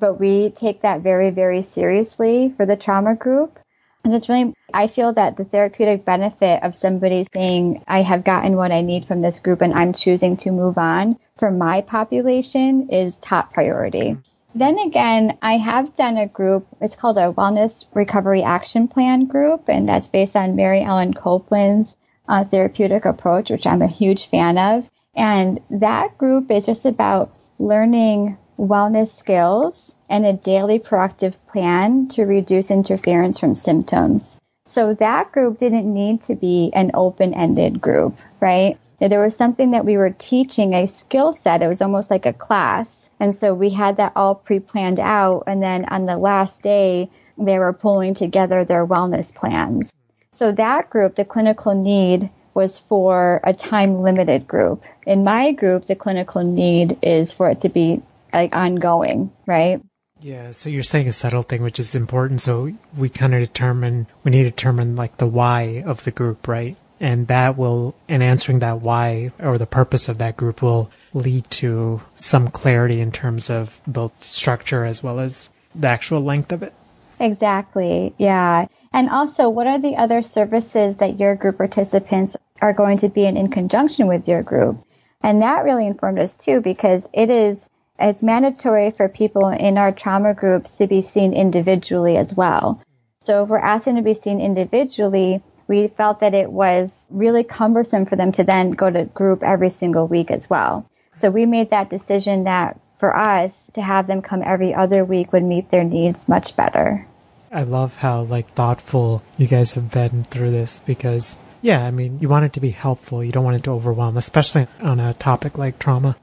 but 0.00 0.20
we 0.20 0.50
take 0.50 0.82
that 0.82 1.00
very, 1.00 1.30
very 1.30 1.62
seriously 1.62 2.54
for 2.56 2.66
the 2.66 2.76
trauma 2.76 3.14
group. 3.14 3.58
And 4.04 4.14
it's 4.14 4.28
really, 4.28 4.54
I 4.72 4.86
feel 4.86 5.12
that 5.14 5.36
the 5.36 5.44
therapeutic 5.44 6.04
benefit 6.04 6.62
of 6.62 6.76
somebody 6.76 7.26
saying, 7.32 7.84
I 7.88 8.02
have 8.02 8.24
gotten 8.24 8.56
what 8.56 8.72
I 8.72 8.80
need 8.80 9.06
from 9.06 9.20
this 9.20 9.40
group 9.40 9.60
and 9.60 9.74
I'm 9.74 9.92
choosing 9.92 10.36
to 10.38 10.50
move 10.50 10.78
on 10.78 11.18
for 11.38 11.50
my 11.50 11.82
population 11.82 12.88
is 12.90 13.16
top 13.16 13.52
priority. 13.52 14.16
Then 14.54 14.78
again, 14.78 15.38
I 15.42 15.58
have 15.58 15.94
done 15.94 16.16
a 16.16 16.26
group, 16.26 16.66
it's 16.80 16.96
called 16.96 17.18
a 17.18 17.32
Wellness 17.32 17.84
Recovery 17.94 18.42
Action 18.42 18.88
Plan 18.88 19.26
group, 19.26 19.68
and 19.68 19.88
that's 19.88 20.08
based 20.08 20.36
on 20.36 20.56
Mary 20.56 20.82
Ellen 20.82 21.12
Copeland's 21.12 21.96
uh, 22.28 22.44
therapeutic 22.44 23.04
approach, 23.04 23.50
which 23.50 23.66
I'm 23.66 23.82
a 23.82 23.88
huge 23.88 24.30
fan 24.30 24.58
of. 24.58 24.88
And 25.14 25.60
that 25.70 26.16
group 26.16 26.50
is 26.50 26.66
just 26.66 26.86
about 26.86 27.34
learning 27.58 28.38
wellness 28.58 29.16
skills 29.16 29.94
and 30.08 30.24
a 30.24 30.32
daily 30.32 30.78
proactive 30.78 31.34
plan 31.52 32.08
to 32.08 32.24
reduce 32.24 32.70
interference 32.70 33.38
from 33.38 33.54
symptoms. 33.54 34.36
So 34.66 34.94
that 34.94 35.32
group 35.32 35.58
didn't 35.58 35.92
need 35.92 36.22
to 36.24 36.34
be 36.34 36.70
an 36.74 36.90
open-ended 36.94 37.80
group, 37.80 38.16
right? 38.40 38.78
There 39.00 39.22
was 39.22 39.36
something 39.36 39.72
that 39.72 39.84
we 39.84 39.96
were 39.96 40.10
teaching, 40.10 40.74
a 40.74 40.88
skill 40.88 41.32
set. 41.32 41.62
It 41.62 41.68
was 41.68 41.82
almost 41.82 42.10
like 42.10 42.26
a 42.26 42.32
class. 42.32 43.07
And 43.20 43.34
so 43.34 43.54
we 43.54 43.70
had 43.70 43.96
that 43.96 44.12
all 44.16 44.34
pre-planned 44.34 45.00
out. 45.00 45.44
And 45.46 45.62
then 45.62 45.84
on 45.86 46.06
the 46.06 46.16
last 46.16 46.62
day, 46.62 47.10
they 47.36 47.58
were 47.58 47.72
pulling 47.72 48.14
together 48.14 48.64
their 48.64 48.86
wellness 48.86 49.32
plans. 49.34 49.90
So 50.32 50.52
that 50.52 50.90
group, 50.90 51.16
the 51.16 51.24
clinical 51.24 51.74
need 51.74 52.30
was 52.54 52.78
for 52.78 53.40
a 53.44 53.54
time 53.54 54.02
limited 54.02 54.46
group. 54.46 54.84
In 55.06 55.24
my 55.24 55.52
group, 55.52 55.86
the 55.86 55.94
clinical 55.94 56.42
need 56.42 56.98
is 57.02 57.32
for 57.32 57.50
it 57.50 57.60
to 57.62 57.68
be 57.68 58.02
like 58.32 58.54
ongoing, 58.54 59.32
right? 59.46 59.80
Yeah, 60.20 60.50
so 60.50 60.68
you're 60.68 60.82
saying 60.82 61.06
a 61.06 61.12
subtle 61.12 61.42
thing, 61.42 61.62
which 61.62 61.78
is 61.78 61.94
important. 61.94 62.40
So 62.40 62.72
we 62.96 63.08
kind 63.08 63.34
of 63.34 63.40
determine, 63.40 64.08
we 64.24 64.32
need 64.32 64.42
to 64.42 64.50
determine 64.50 64.96
like 64.96 65.16
the 65.16 65.26
why 65.26 65.82
of 65.86 66.02
the 66.04 66.10
group, 66.10 66.48
right? 66.48 66.76
And 66.98 67.28
that 67.28 67.56
will, 67.56 67.94
and 68.08 68.22
answering 68.22 68.58
that 68.58 68.80
why 68.80 69.30
or 69.38 69.56
the 69.58 69.66
purpose 69.66 70.08
of 70.08 70.18
that 70.18 70.36
group 70.36 70.60
will 70.60 70.90
lead 71.14 71.50
to 71.50 72.00
some 72.16 72.48
clarity 72.48 73.00
in 73.00 73.12
terms 73.12 73.50
of 73.50 73.80
both 73.86 74.22
structure 74.22 74.84
as 74.84 75.02
well 75.02 75.20
as 75.20 75.50
the 75.74 75.88
actual 75.88 76.20
length 76.20 76.52
of 76.52 76.62
it. 76.62 76.72
Exactly. 77.20 78.14
Yeah. 78.18 78.66
And 78.92 79.08
also, 79.10 79.48
what 79.48 79.66
are 79.66 79.78
the 79.78 79.96
other 79.96 80.22
services 80.22 80.96
that 80.96 81.18
your 81.18 81.34
group 81.34 81.58
participants 81.58 82.36
are 82.60 82.72
going 82.72 82.98
to 82.98 83.08
be 83.08 83.24
in, 83.24 83.36
in 83.36 83.50
conjunction 83.50 84.06
with 84.06 84.28
your 84.28 84.42
group? 84.42 84.84
And 85.22 85.42
that 85.42 85.64
really 85.64 85.86
informed 85.86 86.18
us 86.18 86.34
too, 86.34 86.60
because 86.60 87.08
it 87.12 87.28
is, 87.28 87.68
it's 87.98 88.22
mandatory 88.22 88.92
for 88.92 89.08
people 89.08 89.48
in 89.48 89.76
our 89.78 89.92
trauma 89.92 90.32
groups 90.34 90.78
to 90.78 90.86
be 90.86 91.02
seen 91.02 91.32
individually 91.32 92.16
as 92.16 92.34
well. 92.34 92.80
So 93.20 93.42
if 93.42 93.48
we're 93.48 93.58
asking 93.58 93.96
to 93.96 94.02
be 94.02 94.14
seen 94.14 94.40
individually, 94.40 95.42
we 95.66 95.88
felt 95.88 96.20
that 96.20 96.34
it 96.34 96.50
was 96.50 97.04
really 97.10 97.44
cumbersome 97.44 98.06
for 98.06 98.16
them 98.16 98.32
to 98.32 98.44
then 98.44 98.70
go 98.70 98.88
to 98.88 99.04
group 99.04 99.42
every 99.42 99.70
single 99.70 100.06
week 100.06 100.30
as 100.30 100.48
well. 100.48 100.88
So 101.18 101.30
we 101.30 101.46
made 101.46 101.70
that 101.70 101.90
decision 101.90 102.44
that 102.44 102.78
for 103.00 103.16
us 103.16 103.52
to 103.74 103.82
have 103.82 104.06
them 104.06 104.22
come 104.22 104.42
every 104.44 104.72
other 104.72 105.04
week 105.04 105.32
would 105.32 105.42
meet 105.42 105.70
their 105.70 105.82
needs 105.82 106.28
much 106.28 106.54
better. 106.54 107.06
I 107.50 107.64
love 107.64 107.96
how 107.96 108.22
like 108.22 108.48
thoughtful 108.50 109.22
you 109.36 109.48
guys 109.48 109.74
have 109.74 109.90
been 109.90 110.24
through 110.24 110.52
this 110.52 110.80
because 110.80 111.36
yeah, 111.60 111.84
I 111.84 111.90
mean, 111.90 112.20
you 112.20 112.28
want 112.28 112.44
it 112.44 112.52
to 112.52 112.60
be 112.60 112.70
helpful. 112.70 113.24
You 113.24 113.32
don't 113.32 113.44
want 113.44 113.56
it 113.56 113.64
to 113.64 113.72
overwhelm, 113.72 114.16
especially 114.16 114.68
on 114.80 115.00
a 115.00 115.12
topic 115.14 115.58
like 115.58 115.80
trauma. 115.80 116.16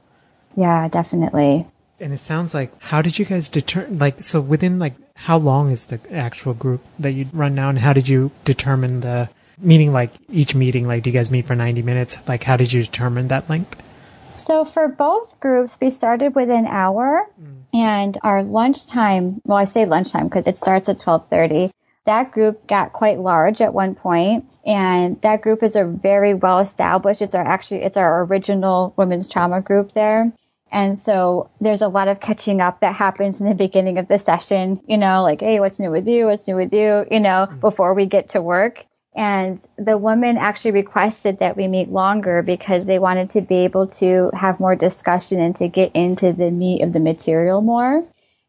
Yeah, 0.56 0.88
definitely. 0.88 1.66
And 2.00 2.14
it 2.14 2.20
sounds 2.20 2.54
like 2.54 2.70
how 2.80 3.02
did 3.02 3.18
you 3.18 3.26
guys 3.26 3.48
determine 3.48 3.98
like 3.98 4.22
so 4.22 4.40
within 4.40 4.78
like 4.78 4.94
how 5.14 5.36
long 5.36 5.70
is 5.70 5.86
the 5.86 6.00
actual 6.10 6.54
group 6.54 6.82
that 6.98 7.12
you 7.12 7.26
run 7.34 7.54
now 7.54 7.68
and 7.68 7.78
how 7.78 7.92
did 7.92 8.08
you 8.08 8.30
determine 8.44 9.00
the 9.00 9.28
meaning 9.58 9.92
like 9.92 10.12
each 10.30 10.54
meeting 10.54 10.86
like 10.86 11.02
do 11.02 11.10
you 11.10 11.14
guys 11.14 11.30
meet 11.30 11.46
for 11.46 11.54
90 11.54 11.80
minutes 11.80 12.18
like 12.28 12.42
how 12.42 12.56
did 12.58 12.70
you 12.70 12.82
determine 12.82 13.28
that 13.28 13.48
length 13.48 13.82
so 14.36 14.64
for 14.64 14.88
both 14.88 15.38
groups, 15.40 15.76
we 15.80 15.90
started 15.90 16.34
with 16.34 16.50
an 16.50 16.66
hour 16.66 17.26
mm. 17.40 17.62
and 17.72 18.18
our 18.22 18.42
lunchtime, 18.42 19.40
well, 19.44 19.58
I 19.58 19.64
say 19.64 19.84
lunchtime 19.84 20.28
because 20.28 20.46
it 20.46 20.58
starts 20.58 20.88
at 20.88 21.00
1230. 21.00 21.72
That 22.04 22.30
group 22.30 22.66
got 22.68 22.92
quite 22.92 23.18
large 23.18 23.60
at 23.60 23.74
one 23.74 23.94
point 23.94 24.46
and 24.64 25.20
that 25.22 25.42
group 25.42 25.62
is 25.62 25.76
a 25.76 25.84
very 25.84 26.34
well 26.34 26.60
established. 26.60 27.22
It's 27.22 27.34
our 27.34 27.44
actually, 27.44 27.82
it's 27.82 27.96
our 27.96 28.24
original 28.24 28.94
women's 28.96 29.28
trauma 29.28 29.60
group 29.60 29.92
there. 29.92 30.32
And 30.70 30.98
so 30.98 31.50
there's 31.60 31.82
a 31.82 31.88
lot 31.88 32.08
of 32.08 32.20
catching 32.20 32.60
up 32.60 32.80
that 32.80 32.94
happens 32.94 33.40
in 33.40 33.46
the 33.46 33.54
beginning 33.54 33.98
of 33.98 34.08
the 34.08 34.18
session, 34.18 34.80
you 34.86 34.98
know, 34.98 35.22
like, 35.22 35.40
Hey, 35.40 35.60
what's 35.60 35.78
new 35.78 35.90
with 35.90 36.06
you? 36.06 36.26
What's 36.26 36.46
new 36.48 36.56
with 36.56 36.72
you? 36.72 37.06
You 37.10 37.20
know, 37.20 37.48
mm. 37.50 37.60
before 37.60 37.94
we 37.94 38.06
get 38.06 38.30
to 38.30 38.42
work. 38.42 38.84
And 39.16 39.58
the 39.78 39.96
woman 39.96 40.36
actually 40.36 40.72
requested 40.72 41.38
that 41.38 41.56
we 41.56 41.68
meet 41.68 41.90
longer 41.90 42.42
because 42.42 42.84
they 42.84 42.98
wanted 42.98 43.30
to 43.30 43.40
be 43.40 43.64
able 43.64 43.86
to 43.86 44.30
have 44.34 44.60
more 44.60 44.76
discussion 44.76 45.40
and 45.40 45.56
to 45.56 45.68
get 45.68 45.96
into 45.96 46.34
the 46.34 46.50
meat 46.50 46.82
of 46.82 46.92
the 46.92 47.00
material 47.00 47.62
more. 47.62 48.04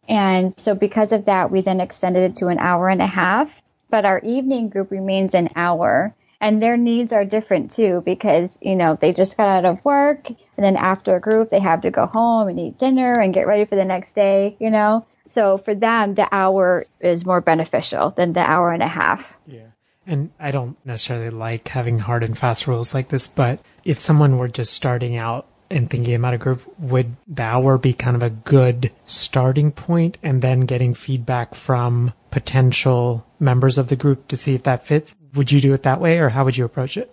And 0.10 0.54
so 0.58 0.76
because 0.76 1.14
of 1.14 1.26
that, 1.26 1.52
we 1.52 1.62
then 1.62 1.80
extended 1.80 2.32
it 2.32 2.36
to 2.38 2.48
an 2.48 2.60
hour 2.60 2.90
and 2.90 3.02
a 3.02 3.08
half, 3.08 3.50
but 3.90 4.06
our 4.06 4.20
evening 4.20 4.68
group 4.68 4.92
remains 4.92 5.34
an 5.34 5.50
hour 5.56 6.14
and 6.42 6.62
their 6.62 6.76
needs 6.76 7.14
are 7.14 7.26
different 7.26 7.72
too 7.72 8.04
because, 8.06 8.50
you 8.62 8.76
know, 8.76 8.98
they 9.00 9.14
just 9.14 9.38
got 9.38 9.48
out 9.48 9.66
of 9.66 9.84
work 9.86 10.28
and 10.28 10.38
then 10.58 10.76
after 10.76 11.20
group, 11.22 11.50
they 11.50 11.60
have 11.60 11.82
to 11.82 11.92
go 11.92 12.06
home 12.06 12.50
and 12.50 12.60
eat 12.60 12.78
dinner 12.78 13.14
and 13.14 13.34
get 13.34 13.48
ready 13.48 13.64
for 13.64 13.76
the 13.76 13.86
next 13.86 14.16
day, 14.16 14.58
you 14.60 14.70
know? 14.70 15.06
So 15.26 15.58
for 15.58 15.76
them, 15.76 16.16
the 16.16 16.28
hour 16.32 16.86
is 17.00 17.26
more 17.26 17.42
beneficial 17.42 18.12
than 18.12 18.34
the 18.34 18.42
hour 18.42 18.72
and 18.72 18.84
a 18.84 18.88
half. 18.88 19.38
Yeah. 19.48 19.68
And 20.08 20.32
I 20.40 20.52
don't 20.52 20.78
necessarily 20.86 21.30
like 21.30 21.68
having 21.68 22.00
hard 22.00 22.24
and 22.24 22.38
fast 22.38 22.66
rules 22.66 22.94
like 22.94 23.10
this, 23.10 23.28
but 23.28 23.60
if 23.84 24.00
someone 24.00 24.38
were 24.38 24.48
just 24.48 24.74
starting 24.74 25.18
out 25.18 25.46
and 25.70 25.90
thinking 25.90 26.16
about 26.16 26.34
a 26.34 26.38
group, 26.38 26.62
would 26.80 27.18
hour 27.38 27.78
be 27.78 27.92
kind 27.92 28.16
of 28.16 28.24
a 28.24 28.30
good 28.30 28.90
starting 29.06 29.72
point 29.72 30.18
and 30.24 30.42
then 30.42 30.62
getting 30.62 30.94
feedback 30.94 31.56
from 31.56 32.14
potential 32.32 33.26
members 33.40 33.78
of 33.78 33.90
the 33.90 33.98
group 33.98 34.30
to 34.30 34.38
see 34.38 34.56
if 34.56 34.64
that 34.64 34.88
fits? 34.88 35.14
Would 35.34 35.52
you 35.52 35.60
do 35.60 35.74
it 35.74 35.84
that 35.84 36.00
way 36.00 36.20
or 36.20 36.30
how 36.30 36.46
would 36.46 36.56
you 36.56 36.64
approach 36.64 36.96
it? 36.96 37.12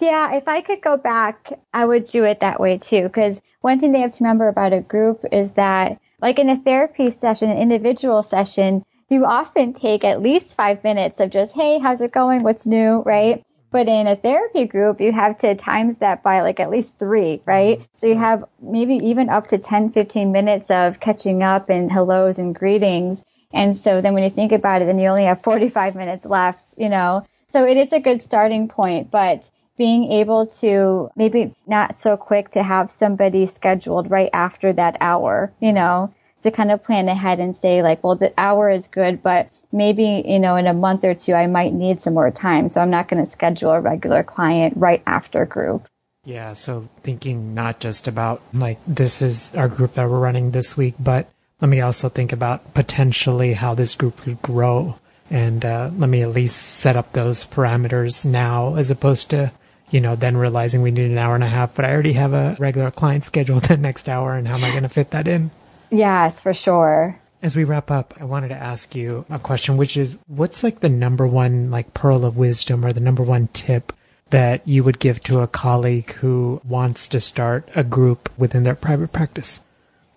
Yeah, 0.00 0.34
if 0.34 0.48
I 0.48 0.62
could 0.62 0.80
go 0.80 0.96
back, 0.96 1.60
I 1.72 1.84
would 1.84 2.06
do 2.06 2.24
it 2.24 2.40
that 2.40 2.58
way 2.58 2.78
too. 2.78 3.04
Because 3.04 3.40
one 3.60 3.78
thing 3.78 3.92
they 3.92 4.00
have 4.00 4.12
to 4.12 4.24
remember 4.24 4.48
about 4.48 4.72
a 4.72 4.80
group 4.80 5.24
is 5.30 5.52
that, 5.52 6.00
like 6.20 6.38
in 6.38 6.48
a 6.48 6.58
therapy 6.58 7.10
session, 7.10 7.50
an 7.50 7.58
individual 7.58 8.22
session, 8.22 8.84
you 9.12 9.24
often 9.24 9.72
take 9.72 10.04
at 10.04 10.22
least 10.22 10.56
five 10.56 10.82
minutes 10.82 11.20
of 11.20 11.30
just, 11.30 11.52
hey, 11.52 11.78
how's 11.78 12.00
it 12.00 12.12
going? 12.12 12.42
What's 12.42 12.66
new? 12.66 13.02
Right? 13.04 13.44
But 13.70 13.88
in 13.88 14.06
a 14.06 14.16
therapy 14.16 14.66
group, 14.66 15.00
you 15.00 15.12
have 15.12 15.38
to 15.38 15.54
times 15.54 15.98
that 15.98 16.22
by 16.22 16.42
like 16.42 16.60
at 16.60 16.70
least 16.70 16.98
three, 16.98 17.40
right? 17.46 17.78
Mm-hmm. 17.78 17.86
So 17.94 18.06
you 18.06 18.16
have 18.16 18.44
maybe 18.60 18.96
even 18.96 19.30
up 19.30 19.46
to 19.48 19.58
10, 19.58 19.92
15 19.92 20.30
minutes 20.30 20.70
of 20.70 21.00
catching 21.00 21.42
up 21.42 21.70
and 21.70 21.90
hellos 21.90 22.38
and 22.38 22.54
greetings. 22.54 23.22
And 23.54 23.76
so 23.76 24.00
then 24.00 24.12
when 24.12 24.24
you 24.24 24.30
think 24.30 24.52
about 24.52 24.82
it, 24.82 24.86
then 24.86 24.98
you 24.98 25.08
only 25.08 25.24
have 25.24 25.42
45 25.42 25.94
minutes 25.94 26.26
left, 26.26 26.74
you 26.76 26.90
know? 26.90 27.26
So 27.48 27.64
it 27.64 27.76
is 27.76 27.92
a 27.92 28.00
good 28.00 28.22
starting 28.22 28.68
point, 28.68 29.10
but 29.10 29.48
being 29.78 30.12
able 30.12 30.46
to 30.46 31.10
maybe 31.16 31.54
not 31.66 31.98
so 31.98 32.16
quick 32.16 32.50
to 32.50 32.62
have 32.62 32.92
somebody 32.92 33.46
scheduled 33.46 34.10
right 34.10 34.30
after 34.32 34.72
that 34.72 34.96
hour, 35.00 35.52
you 35.60 35.72
know, 35.72 36.12
to 36.42 36.50
kind 36.50 36.70
of 36.70 36.82
plan 36.84 37.08
ahead 37.08 37.40
and 37.40 37.56
say 37.56 37.82
like, 37.82 38.02
well, 38.02 38.16
the 38.16 38.32
hour 38.36 38.70
is 38.70 38.86
good, 38.86 39.22
but 39.22 39.50
maybe, 39.72 40.22
you 40.26 40.38
know, 40.38 40.56
in 40.56 40.66
a 40.66 40.74
month 40.74 41.04
or 41.04 41.14
two, 41.14 41.32
I 41.32 41.46
might 41.46 41.72
need 41.72 42.02
some 42.02 42.14
more 42.14 42.30
time. 42.30 42.68
So 42.68 42.80
I'm 42.80 42.90
not 42.90 43.08
going 43.08 43.24
to 43.24 43.30
schedule 43.30 43.70
a 43.70 43.80
regular 43.80 44.22
client 44.22 44.74
right 44.76 45.02
after 45.06 45.46
group. 45.46 45.86
Yeah. 46.24 46.52
So 46.52 46.88
thinking 47.02 47.54
not 47.54 47.80
just 47.80 48.06
about 48.06 48.42
like, 48.52 48.78
this 48.86 49.22
is 49.22 49.52
our 49.54 49.68
group 49.68 49.94
that 49.94 50.08
we're 50.08 50.20
running 50.20 50.50
this 50.50 50.76
week, 50.76 50.94
but 51.00 51.28
let 51.60 51.68
me 51.68 51.80
also 51.80 52.08
think 52.08 52.32
about 52.32 52.74
potentially 52.74 53.54
how 53.54 53.74
this 53.74 53.94
group 53.94 54.20
could 54.20 54.40
grow. 54.42 54.96
And 55.30 55.64
uh, 55.64 55.90
let 55.96 56.10
me 56.10 56.22
at 56.22 56.30
least 56.30 56.56
set 56.56 56.96
up 56.96 57.12
those 57.12 57.46
parameters 57.46 58.26
now 58.26 58.74
as 58.74 58.90
opposed 58.90 59.30
to, 59.30 59.50
you 59.90 60.00
know, 60.00 60.14
then 60.14 60.36
realizing 60.36 60.82
we 60.82 60.90
need 60.90 61.10
an 61.10 61.18
hour 61.18 61.34
and 61.34 61.44
a 61.44 61.48
half, 61.48 61.74
but 61.74 61.84
I 61.84 61.92
already 61.92 62.12
have 62.12 62.34
a 62.34 62.56
regular 62.58 62.90
client 62.90 63.24
scheduled 63.24 63.64
the 63.68 63.76
next 63.76 64.08
hour. 64.08 64.34
And 64.34 64.46
how 64.46 64.56
am 64.56 64.64
I 64.64 64.70
going 64.70 64.82
to 64.82 64.88
fit 64.88 65.10
that 65.10 65.26
in? 65.26 65.50
Yes, 65.92 66.40
for 66.40 66.54
sure. 66.54 67.20
As 67.42 67.54
we 67.54 67.64
wrap 67.64 67.90
up, 67.90 68.14
I 68.18 68.24
wanted 68.24 68.48
to 68.48 68.54
ask 68.54 68.94
you 68.94 69.26
a 69.28 69.38
question, 69.38 69.76
which 69.76 69.96
is 69.96 70.16
what's 70.26 70.64
like 70.64 70.80
the 70.80 70.88
number 70.88 71.26
one 71.26 71.70
like 71.70 71.92
pearl 71.92 72.24
of 72.24 72.38
wisdom 72.38 72.84
or 72.84 72.92
the 72.92 73.00
number 73.00 73.22
one 73.22 73.48
tip 73.48 73.92
that 74.30 74.66
you 74.66 74.82
would 74.82 74.98
give 74.98 75.22
to 75.24 75.40
a 75.40 75.46
colleague 75.46 76.12
who 76.12 76.62
wants 76.64 77.06
to 77.08 77.20
start 77.20 77.68
a 77.74 77.84
group 77.84 78.30
within 78.38 78.62
their 78.62 78.74
private 78.74 79.12
practice? 79.12 79.60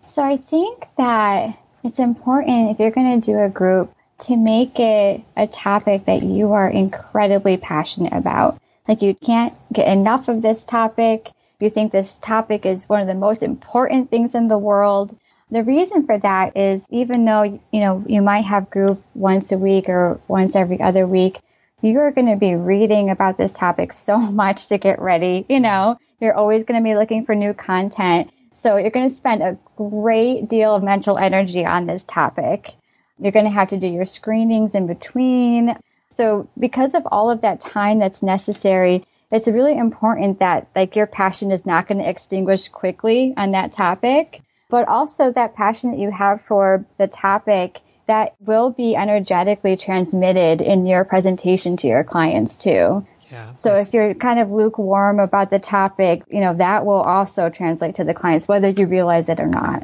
So 0.08 0.24
I 0.24 0.38
think 0.38 0.86
that 0.98 1.60
it's 1.84 2.00
important 2.00 2.72
if 2.72 2.80
you're 2.80 2.92
going 2.92 3.20
to 3.20 3.26
do 3.26 3.38
a 3.40 3.50
group 3.50 3.94
to 4.20 4.38
make 4.38 4.80
it 4.80 5.22
a 5.36 5.48
topic 5.48 6.06
that 6.06 6.24
you 6.24 6.54
are 6.54 6.70
incredibly 6.70 7.58
passionate 7.58 8.14
about. 8.14 8.62
Like 8.88 9.02
you 9.02 9.14
can't 9.14 9.54
get 9.74 9.90
enough 9.90 10.30
of 10.30 10.42
this 10.42 10.64
topic. 10.64 11.32
You 11.60 11.70
think 11.70 11.92
this 11.92 12.14
topic 12.22 12.66
is 12.66 12.88
one 12.88 13.02
of 13.02 13.08
the 13.08 13.14
most 13.14 13.44
important 13.44 14.10
things 14.10 14.36
in 14.36 14.48
the 14.48 14.58
world 14.58 15.18
the 15.56 15.64
reason 15.64 16.06
for 16.06 16.20
that 16.20 16.58
is 16.58 16.82
even 16.90 17.24
though, 17.24 17.44
you 17.44 17.80
know, 17.80 18.04
you 18.08 18.22
might 18.22 18.44
have 18.44 18.70
group 18.70 19.02
once 19.14 19.54
a 19.54 19.58
week 19.58 19.88
or 19.88 20.20
once 20.28 20.54
every 20.54 20.82
other 20.82 21.08
week, 21.08 21.40
you're 21.82 22.12
going 22.12 22.28
to 22.28 22.36
be 22.36 22.56
reading 22.56 23.10
about 23.10 23.38
this 23.38 23.54
topic 23.54 23.94
so 23.94 24.18
much 24.42 24.68
to 24.68 24.78
get 24.78 25.00
ready. 25.00 25.46
You 25.48 25.62
know, 25.62 25.98
you're 26.20 26.36
always 26.36 26.66
going 26.66 26.82
to 26.82 26.84
be 26.84 26.96
looking 26.96 27.26
for 27.26 27.36
new 27.36 27.54
content. 27.54 28.32
So 28.54 28.76
you're 28.76 28.92
going 28.92 29.10
to 29.10 29.16
spend 29.16 29.44
a 29.44 29.58
great 29.78 30.50
deal 30.50 30.76
of 30.76 30.84
mental 30.84 31.18
energy 31.18 31.66
on 31.66 31.86
this 31.86 32.04
topic. 32.06 32.74
You're 33.18 33.32
going 33.32 33.46
to 33.46 33.52
have 33.52 33.70
to 33.70 33.80
do 33.80 33.88
your 33.88 34.06
screenings 34.06 34.76
in 34.76 34.88
between. 34.88 35.78
So 36.10 36.50
because 36.60 36.96
of 36.96 37.08
all 37.12 37.32
of 37.32 37.42
that 37.42 37.62
time 37.62 38.00
that's 38.00 38.22
necessary, 38.22 39.06
it's 39.32 39.48
really 39.48 39.78
important 39.78 40.40
that 40.40 40.68
like 40.76 40.98
your 40.98 41.08
passion 41.08 41.52
is 41.52 41.66
not 41.66 41.88
going 41.88 42.00
to 42.00 42.10
extinguish 42.10 42.68
quickly 42.68 43.34
on 43.38 43.52
that 43.52 43.72
topic, 43.72 44.42
but 44.70 44.88
also 44.88 45.32
that 45.32 45.56
passion 45.56 45.92
that 45.92 46.00
you 46.00 46.12
have 46.12 46.42
for 46.42 46.86
the 46.98 47.08
topic 47.08 47.80
that 48.08 48.36
will 48.40 48.72
be 48.72 48.96
energetically 48.96 49.76
transmitted 49.76 50.62
in 50.62 50.86
your 50.86 51.04
presentation 51.04 51.78
to 51.78 51.88
your 51.88 52.04
clients 52.04 52.56
too. 52.56 53.06
Yeah, 53.32 53.56
so 53.56 53.76
if 53.76 53.94
you're 53.94 54.14
kind 54.14 54.40
of 54.40 54.52
lukewarm 54.52 55.20
about 55.20 55.50
the 55.50 55.58
topic, 55.58 56.22
you 56.28 56.42
know, 56.42 56.54
that 56.56 56.86
will 56.86 57.02
also 57.02 57.50
translate 57.50 57.96
to 57.96 58.04
the 58.04 58.14
clients, 58.14 58.48
whether 58.48 58.70
you 58.70 58.86
realize 58.86 59.30
it 59.30 59.40
or 59.40 59.48
not. 59.48 59.84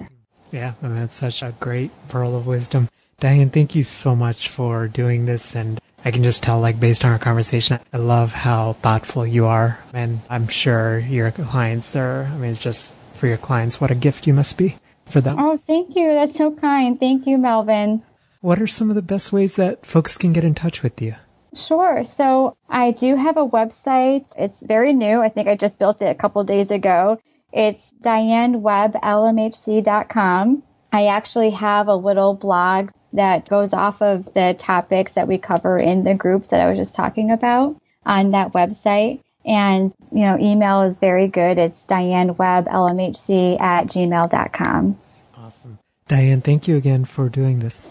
Yeah, 0.52 0.74
and 0.82 0.96
that's 0.96 1.16
such 1.16 1.42
a 1.42 1.56
great 1.60 1.92
pearl 2.08 2.36
of 2.36 2.46
wisdom. 2.46 2.90
Diane, 3.20 3.50
thank 3.50 3.74
you 3.74 3.84
so 3.84 4.16
much 4.16 4.50
for 4.50 4.88
doing 4.88 5.26
this 5.26 5.56
and 5.56 5.80
I 6.04 6.10
can 6.10 6.24
just 6.24 6.42
tell, 6.42 6.60
like, 6.60 6.80
based 6.80 7.06
on 7.06 7.12
our 7.12 7.20
conversation, 7.20 7.80
I 7.94 7.98
love 7.98 8.34
how 8.34 8.74
thoughtful 8.74 9.28
you 9.28 9.46
are. 9.46 9.80
And 9.94 10.22
I'm 10.32 10.48
sure 10.48 10.98
your 10.98 11.30
clients 11.30 11.96
are, 11.96 12.24
I 12.24 12.38
mean, 12.38 12.52
it's 12.52 12.64
just 12.64 12.96
for 13.22 13.28
your 13.28 13.38
clients, 13.38 13.80
what 13.80 13.92
a 13.92 13.96
gift 13.96 14.26
you 14.26 14.34
must 14.34 14.58
be 14.58 14.78
for 15.06 15.22
them. 15.22 15.38
Oh, 15.40 15.56
thank 15.56 15.96
you. 15.96 16.12
That's 16.12 16.36
so 16.36 16.50
kind. 16.52 17.00
Thank 17.00 17.28
you, 17.28 17.38
Melvin. 17.38 18.02
What 18.42 18.60
are 18.60 18.66
some 18.66 18.90
of 18.90 18.96
the 18.96 19.04
best 19.04 19.32
ways 19.32 19.58
that 19.58 19.86
folks 19.86 20.18
can 20.18 20.34
get 20.34 20.44
in 20.44 20.56
touch 20.56 20.82
with 20.82 21.00
you? 21.00 21.14
Sure. 21.54 22.04
So 22.04 22.58
I 22.68 22.90
do 22.92 23.16
have 23.16 23.38
a 23.38 23.48
website. 23.48 24.34
It's 24.38 24.64
very 24.64 24.92
new. 24.92 25.22
I 25.22 25.30
think 25.30 25.48
I 25.48 25.56
just 25.56 25.78
built 25.78 26.02
it 26.02 26.10
a 26.10 26.16
couple 26.16 26.44
days 26.44 26.72
ago. 26.72 27.20
It's 27.54 27.94
dianewebblmhc.com. 28.02 30.64
I 30.92 31.06
actually 31.06 31.52
have 31.52 31.88
a 31.88 31.96
little 31.96 32.34
blog 32.34 32.90
that 33.14 33.48
goes 33.48 33.74
off 33.74 34.02
of 34.02 34.26
the 34.34 34.56
topics 34.58 35.14
that 35.14 35.28
we 35.28 35.38
cover 35.38 35.78
in 35.78 36.04
the 36.04 36.16
groups 36.16 36.48
that 36.48 36.60
I 36.60 36.70
was 36.70 36.80
just 36.80 36.96
talking 36.96 37.30
about 37.30 37.80
on 38.04 38.32
that 38.32 38.54
website. 38.54 39.22
And, 39.46 39.94
you 40.12 40.22
know, 40.22 40.38
email 40.40 40.84
is 40.84 41.00
very 41.00 41.28
good. 41.28 41.58
It's 41.58 41.86
dianewebblmhc 41.86 43.62
at 43.62 43.88
gmail.com. 43.88 45.00
Awesome. 45.38 45.80
Diane, 46.08 46.42
thank 46.42 46.68
you 46.68 46.78
again 46.78 47.06
for 47.06 47.30
doing 47.30 47.60
this. 47.60 47.90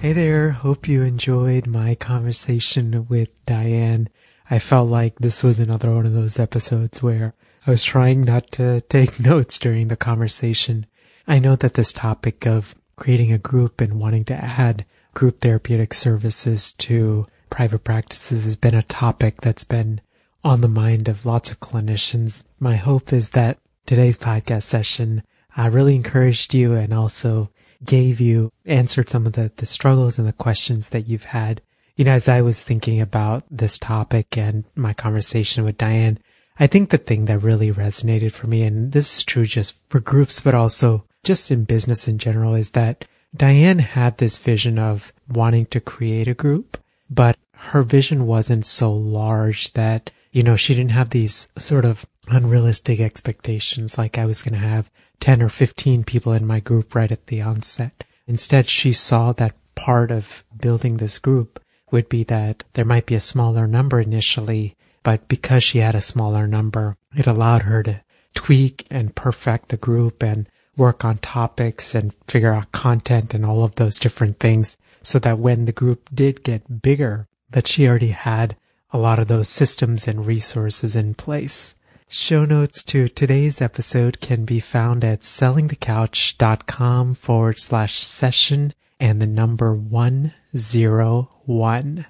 Hey 0.00 0.12
there. 0.12 0.50
Hope 0.50 0.88
you 0.88 1.02
enjoyed 1.02 1.66
my 1.66 1.94
conversation 1.94 3.06
with 3.08 3.44
Diane. 3.46 4.08
I 4.50 4.58
felt 4.58 4.88
like 4.88 5.18
this 5.18 5.42
was 5.42 5.60
another 5.60 5.94
one 5.94 6.06
of 6.06 6.12
those 6.12 6.38
episodes 6.38 7.02
where 7.02 7.34
I 7.66 7.70
was 7.70 7.84
trying 7.84 8.22
not 8.22 8.50
to 8.52 8.80
take 8.82 9.20
notes 9.20 9.58
during 9.58 9.88
the 9.88 9.96
conversation. 9.96 10.86
I 11.28 11.38
know 11.38 11.54
that 11.56 11.74
this 11.74 11.92
topic 11.92 12.46
of 12.46 12.74
creating 12.96 13.32
a 13.32 13.38
group 13.38 13.80
and 13.80 14.00
wanting 14.00 14.24
to 14.24 14.34
add 14.34 14.84
group 15.14 15.40
therapeutic 15.40 15.94
services 15.94 16.72
to 16.72 17.26
private 17.48 17.84
practices 17.84 18.44
has 18.44 18.56
been 18.56 18.74
a 18.74 18.82
topic 18.82 19.40
that's 19.40 19.64
been 19.64 20.00
on 20.42 20.60
the 20.60 20.68
mind 20.68 21.08
of 21.08 21.26
lots 21.26 21.50
of 21.50 21.60
clinicians. 21.60 22.42
My 22.58 22.76
hope 22.76 23.12
is 23.12 23.30
that 23.30 23.58
today's 23.86 24.18
podcast 24.18 24.62
session 24.62 25.22
I 25.56 25.66
really 25.66 25.94
encouraged 25.94 26.54
you 26.54 26.74
and 26.74 26.94
also 26.94 27.50
gave 27.84 28.20
you, 28.20 28.52
answered 28.66 29.08
some 29.08 29.26
of 29.26 29.32
the, 29.32 29.50
the 29.56 29.66
struggles 29.66 30.18
and 30.18 30.26
the 30.26 30.32
questions 30.32 30.90
that 30.90 31.08
you've 31.08 31.24
had. 31.24 31.60
You 31.96 32.04
know, 32.04 32.12
as 32.12 32.28
I 32.28 32.40
was 32.40 32.62
thinking 32.62 33.00
about 33.00 33.44
this 33.50 33.78
topic 33.78 34.38
and 34.38 34.64
my 34.74 34.92
conversation 34.92 35.64
with 35.64 35.78
Diane, 35.78 36.18
I 36.58 36.66
think 36.66 36.90
the 36.90 36.98
thing 36.98 37.24
that 37.24 37.38
really 37.38 37.72
resonated 37.72 38.32
for 38.32 38.46
me, 38.46 38.62
and 38.62 38.92
this 38.92 39.18
is 39.18 39.24
true 39.24 39.46
just 39.46 39.82
for 39.88 40.00
groups, 40.00 40.40
but 40.40 40.54
also 40.54 41.04
just 41.24 41.50
in 41.50 41.64
business 41.64 42.06
in 42.06 42.18
general 42.18 42.54
is 42.54 42.70
that 42.70 43.06
Diane 43.36 43.78
had 43.78 44.18
this 44.18 44.38
vision 44.38 44.78
of 44.78 45.12
wanting 45.28 45.66
to 45.66 45.80
create 45.80 46.28
a 46.28 46.34
group, 46.34 46.78
but 47.08 47.36
her 47.54 47.82
vision 47.82 48.26
wasn't 48.26 48.66
so 48.66 48.92
large 48.92 49.72
that, 49.72 50.10
you 50.30 50.42
know, 50.42 50.56
she 50.56 50.74
didn't 50.74 50.92
have 50.92 51.10
these 51.10 51.48
sort 51.56 51.84
of 51.84 52.06
unrealistic 52.28 53.00
expectations 53.00 53.98
like 53.98 54.16
I 54.16 54.26
was 54.26 54.42
going 54.42 54.60
to 54.60 54.66
have 54.66 54.90
10 55.20 55.42
or 55.42 55.48
15 55.48 56.04
people 56.04 56.32
in 56.32 56.46
my 56.46 56.60
group 56.60 56.94
right 56.94 57.10
at 57.10 57.26
the 57.26 57.42
onset. 57.42 58.04
Instead, 58.26 58.68
she 58.68 58.92
saw 58.92 59.32
that 59.32 59.56
part 59.74 60.10
of 60.10 60.44
building 60.60 60.96
this 60.96 61.18
group 61.18 61.60
would 61.90 62.08
be 62.08 62.22
that 62.24 62.64
there 62.74 62.84
might 62.84 63.06
be 63.06 63.14
a 63.14 63.20
smaller 63.20 63.66
number 63.66 64.00
initially, 64.00 64.76
but 65.02 65.26
because 65.28 65.64
she 65.64 65.78
had 65.78 65.94
a 65.94 66.00
smaller 66.00 66.46
number, 66.46 66.96
it 67.16 67.26
allowed 67.26 67.62
her 67.62 67.82
to 67.82 68.00
tweak 68.34 68.86
and 68.90 69.16
perfect 69.16 69.68
the 69.68 69.76
group 69.76 70.22
and 70.22 70.48
work 70.76 71.04
on 71.04 71.18
topics 71.18 71.94
and 71.94 72.14
figure 72.28 72.54
out 72.54 72.72
content 72.72 73.34
and 73.34 73.44
all 73.44 73.64
of 73.64 73.74
those 73.74 73.98
different 73.98 74.38
things 74.38 74.76
so 75.02 75.18
that 75.18 75.38
when 75.38 75.64
the 75.64 75.72
group 75.72 76.08
did 76.14 76.44
get 76.44 76.82
bigger, 76.82 77.26
that 77.50 77.66
she 77.66 77.88
already 77.88 78.08
had 78.08 78.56
a 78.92 78.98
lot 78.98 79.18
of 79.18 79.28
those 79.28 79.48
systems 79.48 80.06
and 80.08 80.26
resources 80.26 80.96
in 80.96 81.14
place. 81.14 81.74
Show 82.08 82.44
notes 82.44 82.82
to 82.84 83.08
today's 83.08 83.62
episode 83.62 84.20
can 84.20 84.44
be 84.44 84.58
found 84.58 85.04
at 85.04 85.20
sellingthecouch.com 85.20 87.14
forward 87.14 87.58
slash 87.58 88.00
session 88.00 88.74
and 88.98 89.22
the 89.22 89.28
number 89.28 89.72
101. 89.74 92.06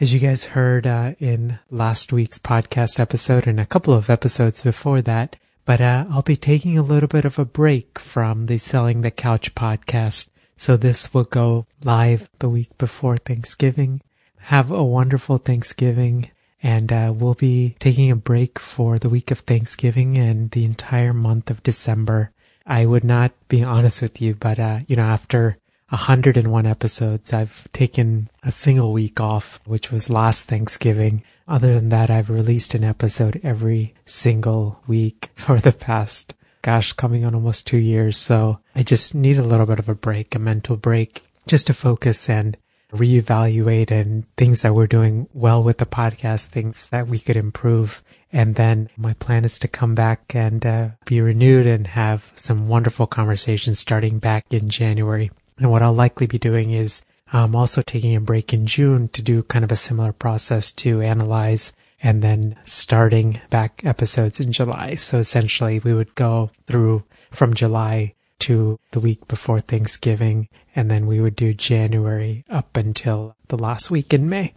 As 0.00 0.12
you 0.12 0.18
guys 0.18 0.46
heard 0.46 0.88
uh, 0.88 1.12
in 1.20 1.60
last 1.70 2.12
week's 2.12 2.40
podcast 2.40 2.98
episode 2.98 3.46
and 3.46 3.60
a 3.60 3.66
couple 3.66 3.94
of 3.94 4.10
episodes 4.10 4.60
before 4.60 5.00
that, 5.02 5.36
but 5.64 5.80
uh, 5.80 6.06
I'll 6.10 6.22
be 6.22 6.34
taking 6.36 6.76
a 6.76 6.82
little 6.82 7.08
bit 7.08 7.24
of 7.24 7.38
a 7.38 7.44
break 7.44 8.00
from 8.00 8.46
the 8.46 8.58
Selling 8.58 9.02
the 9.02 9.12
Couch 9.12 9.54
podcast. 9.54 10.30
So 10.56 10.76
this 10.76 11.14
will 11.14 11.24
go 11.24 11.66
live 11.82 12.28
the 12.40 12.48
week 12.48 12.76
before 12.76 13.16
Thanksgiving. 13.16 14.02
Have 14.48 14.70
a 14.70 14.84
wonderful 14.84 15.38
Thanksgiving. 15.38 16.30
And 16.62 16.92
uh, 16.92 17.12
we'll 17.14 17.34
be 17.34 17.76
taking 17.78 18.10
a 18.10 18.16
break 18.16 18.58
for 18.58 18.98
the 18.98 19.08
week 19.08 19.30
of 19.30 19.38
Thanksgiving 19.40 20.18
and 20.18 20.50
the 20.50 20.66
entire 20.66 21.14
month 21.14 21.50
of 21.50 21.62
December. 21.62 22.30
I 22.66 22.84
would 22.84 23.04
not 23.04 23.32
be 23.48 23.64
honest 23.64 24.02
with 24.02 24.20
you, 24.20 24.34
but, 24.34 24.58
uh, 24.58 24.80
you 24.86 24.96
know, 24.96 25.04
after 25.04 25.56
101 25.88 26.66
episodes, 26.66 27.32
I've 27.32 27.70
taken 27.72 28.28
a 28.42 28.52
single 28.52 28.92
week 28.92 29.18
off, 29.18 29.60
which 29.64 29.90
was 29.90 30.10
last 30.10 30.44
Thanksgiving. 30.44 31.22
Other 31.48 31.74
than 31.74 31.88
that, 31.88 32.10
I've 32.10 32.28
released 32.28 32.74
an 32.74 32.84
episode 32.84 33.40
every 33.42 33.94
single 34.04 34.82
week 34.86 35.30
for 35.34 35.58
the 35.58 35.72
past, 35.72 36.34
gosh, 36.60 36.92
coming 36.92 37.24
on 37.24 37.34
almost 37.34 37.66
two 37.66 37.78
years. 37.78 38.18
So 38.18 38.58
I 38.74 38.82
just 38.82 39.14
need 39.14 39.38
a 39.38 39.42
little 39.42 39.66
bit 39.66 39.78
of 39.78 39.88
a 39.88 39.94
break, 39.94 40.34
a 40.34 40.38
mental 40.38 40.76
break, 40.76 41.24
just 41.46 41.66
to 41.68 41.74
focus 41.74 42.28
and 42.28 42.58
reevaluate 42.94 43.90
and 43.90 44.24
things 44.36 44.62
that 44.62 44.74
we're 44.74 44.86
doing 44.86 45.28
well 45.32 45.62
with 45.62 45.78
the 45.78 45.86
podcast, 45.86 46.46
things 46.46 46.88
that 46.88 47.08
we 47.08 47.18
could 47.18 47.36
improve. 47.36 48.02
And 48.32 48.54
then 48.54 48.88
my 48.96 49.14
plan 49.14 49.44
is 49.44 49.58
to 49.60 49.68
come 49.68 49.94
back 49.94 50.34
and 50.34 50.64
uh, 50.64 50.88
be 51.04 51.20
renewed 51.20 51.66
and 51.66 51.86
have 51.88 52.32
some 52.34 52.68
wonderful 52.68 53.06
conversations 53.06 53.78
starting 53.78 54.18
back 54.18 54.46
in 54.50 54.68
January. 54.68 55.30
And 55.58 55.70
what 55.70 55.82
I'll 55.82 55.92
likely 55.92 56.26
be 56.26 56.38
doing 56.38 56.70
is 56.70 57.02
I'm 57.32 57.56
also 57.56 57.82
taking 57.82 58.14
a 58.14 58.20
break 58.20 58.52
in 58.52 58.66
June 58.66 59.08
to 59.08 59.22
do 59.22 59.42
kind 59.42 59.64
of 59.64 59.72
a 59.72 59.76
similar 59.76 60.12
process 60.12 60.70
to 60.72 61.00
analyze 61.00 61.72
and 62.02 62.22
then 62.22 62.56
starting 62.64 63.40
back 63.50 63.82
episodes 63.84 64.38
in 64.38 64.52
July. 64.52 64.94
So 64.94 65.18
essentially 65.18 65.80
we 65.80 65.94
would 65.94 66.14
go 66.14 66.50
through 66.66 67.04
from 67.30 67.54
July 67.54 68.14
to 68.40 68.78
the 68.90 69.00
week 69.00 69.26
before 69.28 69.60
Thanksgiving 69.60 70.48
and 70.74 70.90
then 70.90 71.06
we 71.06 71.20
would 71.20 71.36
do 71.36 71.54
January 71.54 72.44
up 72.50 72.76
until 72.76 73.36
the 73.48 73.58
last 73.58 73.90
week 73.90 74.12
in 74.12 74.28
May. 74.28 74.54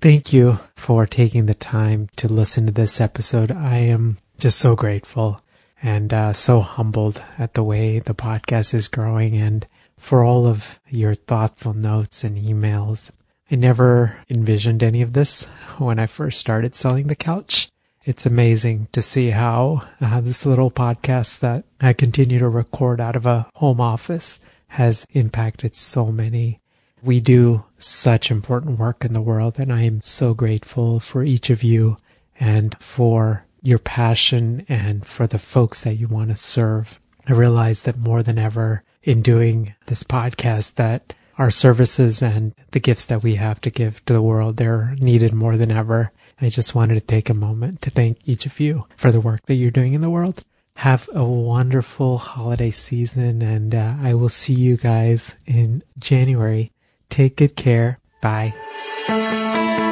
Thank 0.00 0.32
you 0.32 0.58
for 0.76 1.06
taking 1.06 1.46
the 1.46 1.54
time 1.54 2.08
to 2.16 2.28
listen 2.28 2.66
to 2.66 2.72
this 2.72 3.00
episode. 3.00 3.50
I 3.50 3.76
am 3.78 4.18
just 4.38 4.58
so 4.58 4.76
grateful 4.76 5.40
and 5.82 6.12
uh, 6.12 6.32
so 6.32 6.60
humbled 6.60 7.22
at 7.36 7.54
the 7.54 7.64
way 7.64 7.98
the 7.98 8.14
podcast 8.14 8.74
is 8.74 8.88
growing 8.88 9.36
and 9.36 9.66
for 9.96 10.22
all 10.22 10.46
of 10.46 10.80
your 10.88 11.14
thoughtful 11.14 11.74
notes 11.74 12.22
and 12.22 12.38
emails. 12.38 13.10
I 13.50 13.56
never 13.56 14.18
envisioned 14.30 14.82
any 14.82 15.02
of 15.02 15.14
this 15.14 15.44
when 15.78 15.98
I 15.98 16.06
first 16.06 16.38
started 16.38 16.76
selling 16.76 17.06
the 17.08 17.16
couch. 17.16 17.68
It's 18.08 18.24
amazing 18.24 18.88
to 18.92 19.02
see 19.02 19.28
how 19.28 19.82
uh, 20.00 20.22
this 20.22 20.46
little 20.46 20.70
podcast 20.70 21.40
that 21.40 21.66
I 21.78 21.92
continue 21.92 22.38
to 22.38 22.48
record 22.48 23.02
out 23.02 23.16
of 23.16 23.26
a 23.26 23.46
home 23.56 23.82
office 23.82 24.40
has 24.68 25.06
impacted 25.10 25.74
so 25.76 26.06
many. 26.06 26.58
We 27.02 27.20
do 27.20 27.66
such 27.76 28.30
important 28.30 28.78
work 28.78 29.04
in 29.04 29.12
the 29.12 29.20
world, 29.20 29.58
and 29.58 29.70
I 29.70 29.82
am 29.82 30.00
so 30.00 30.32
grateful 30.32 31.00
for 31.00 31.22
each 31.22 31.50
of 31.50 31.62
you 31.62 31.98
and 32.40 32.74
for 32.80 33.44
your 33.60 33.78
passion 33.78 34.64
and 34.70 35.06
for 35.06 35.26
the 35.26 35.38
folks 35.38 35.82
that 35.82 35.96
you 35.96 36.08
want 36.08 36.30
to 36.30 36.36
serve. 36.36 36.98
I 37.26 37.34
realize 37.34 37.82
that 37.82 37.98
more 37.98 38.22
than 38.22 38.38
ever, 38.38 38.84
in 39.02 39.20
doing 39.20 39.74
this 39.84 40.02
podcast 40.02 40.76
that 40.76 41.12
our 41.36 41.50
services 41.50 42.22
and 42.22 42.54
the 42.70 42.80
gifts 42.80 43.04
that 43.04 43.22
we 43.22 43.34
have 43.34 43.60
to 43.60 43.70
give 43.70 44.02
to 44.06 44.14
the 44.14 44.22
world, 44.22 44.56
they're 44.56 44.96
needed 44.98 45.34
more 45.34 45.58
than 45.58 45.70
ever. 45.70 46.10
I 46.40 46.48
just 46.48 46.74
wanted 46.74 46.94
to 46.94 47.00
take 47.00 47.28
a 47.28 47.34
moment 47.34 47.82
to 47.82 47.90
thank 47.90 48.18
each 48.24 48.46
of 48.46 48.60
you 48.60 48.86
for 48.96 49.10
the 49.10 49.20
work 49.20 49.44
that 49.46 49.54
you're 49.54 49.70
doing 49.70 49.94
in 49.94 50.00
the 50.00 50.10
world. 50.10 50.44
Have 50.76 51.08
a 51.12 51.24
wonderful 51.24 52.18
holiday 52.18 52.70
season 52.70 53.42
and 53.42 53.74
uh, 53.74 53.94
I 54.00 54.14
will 54.14 54.28
see 54.28 54.54
you 54.54 54.76
guys 54.76 55.36
in 55.46 55.82
January. 55.98 56.70
Take 57.10 57.36
good 57.36 57.56
care. 57.56 57.98
Bye. 58.20 58.54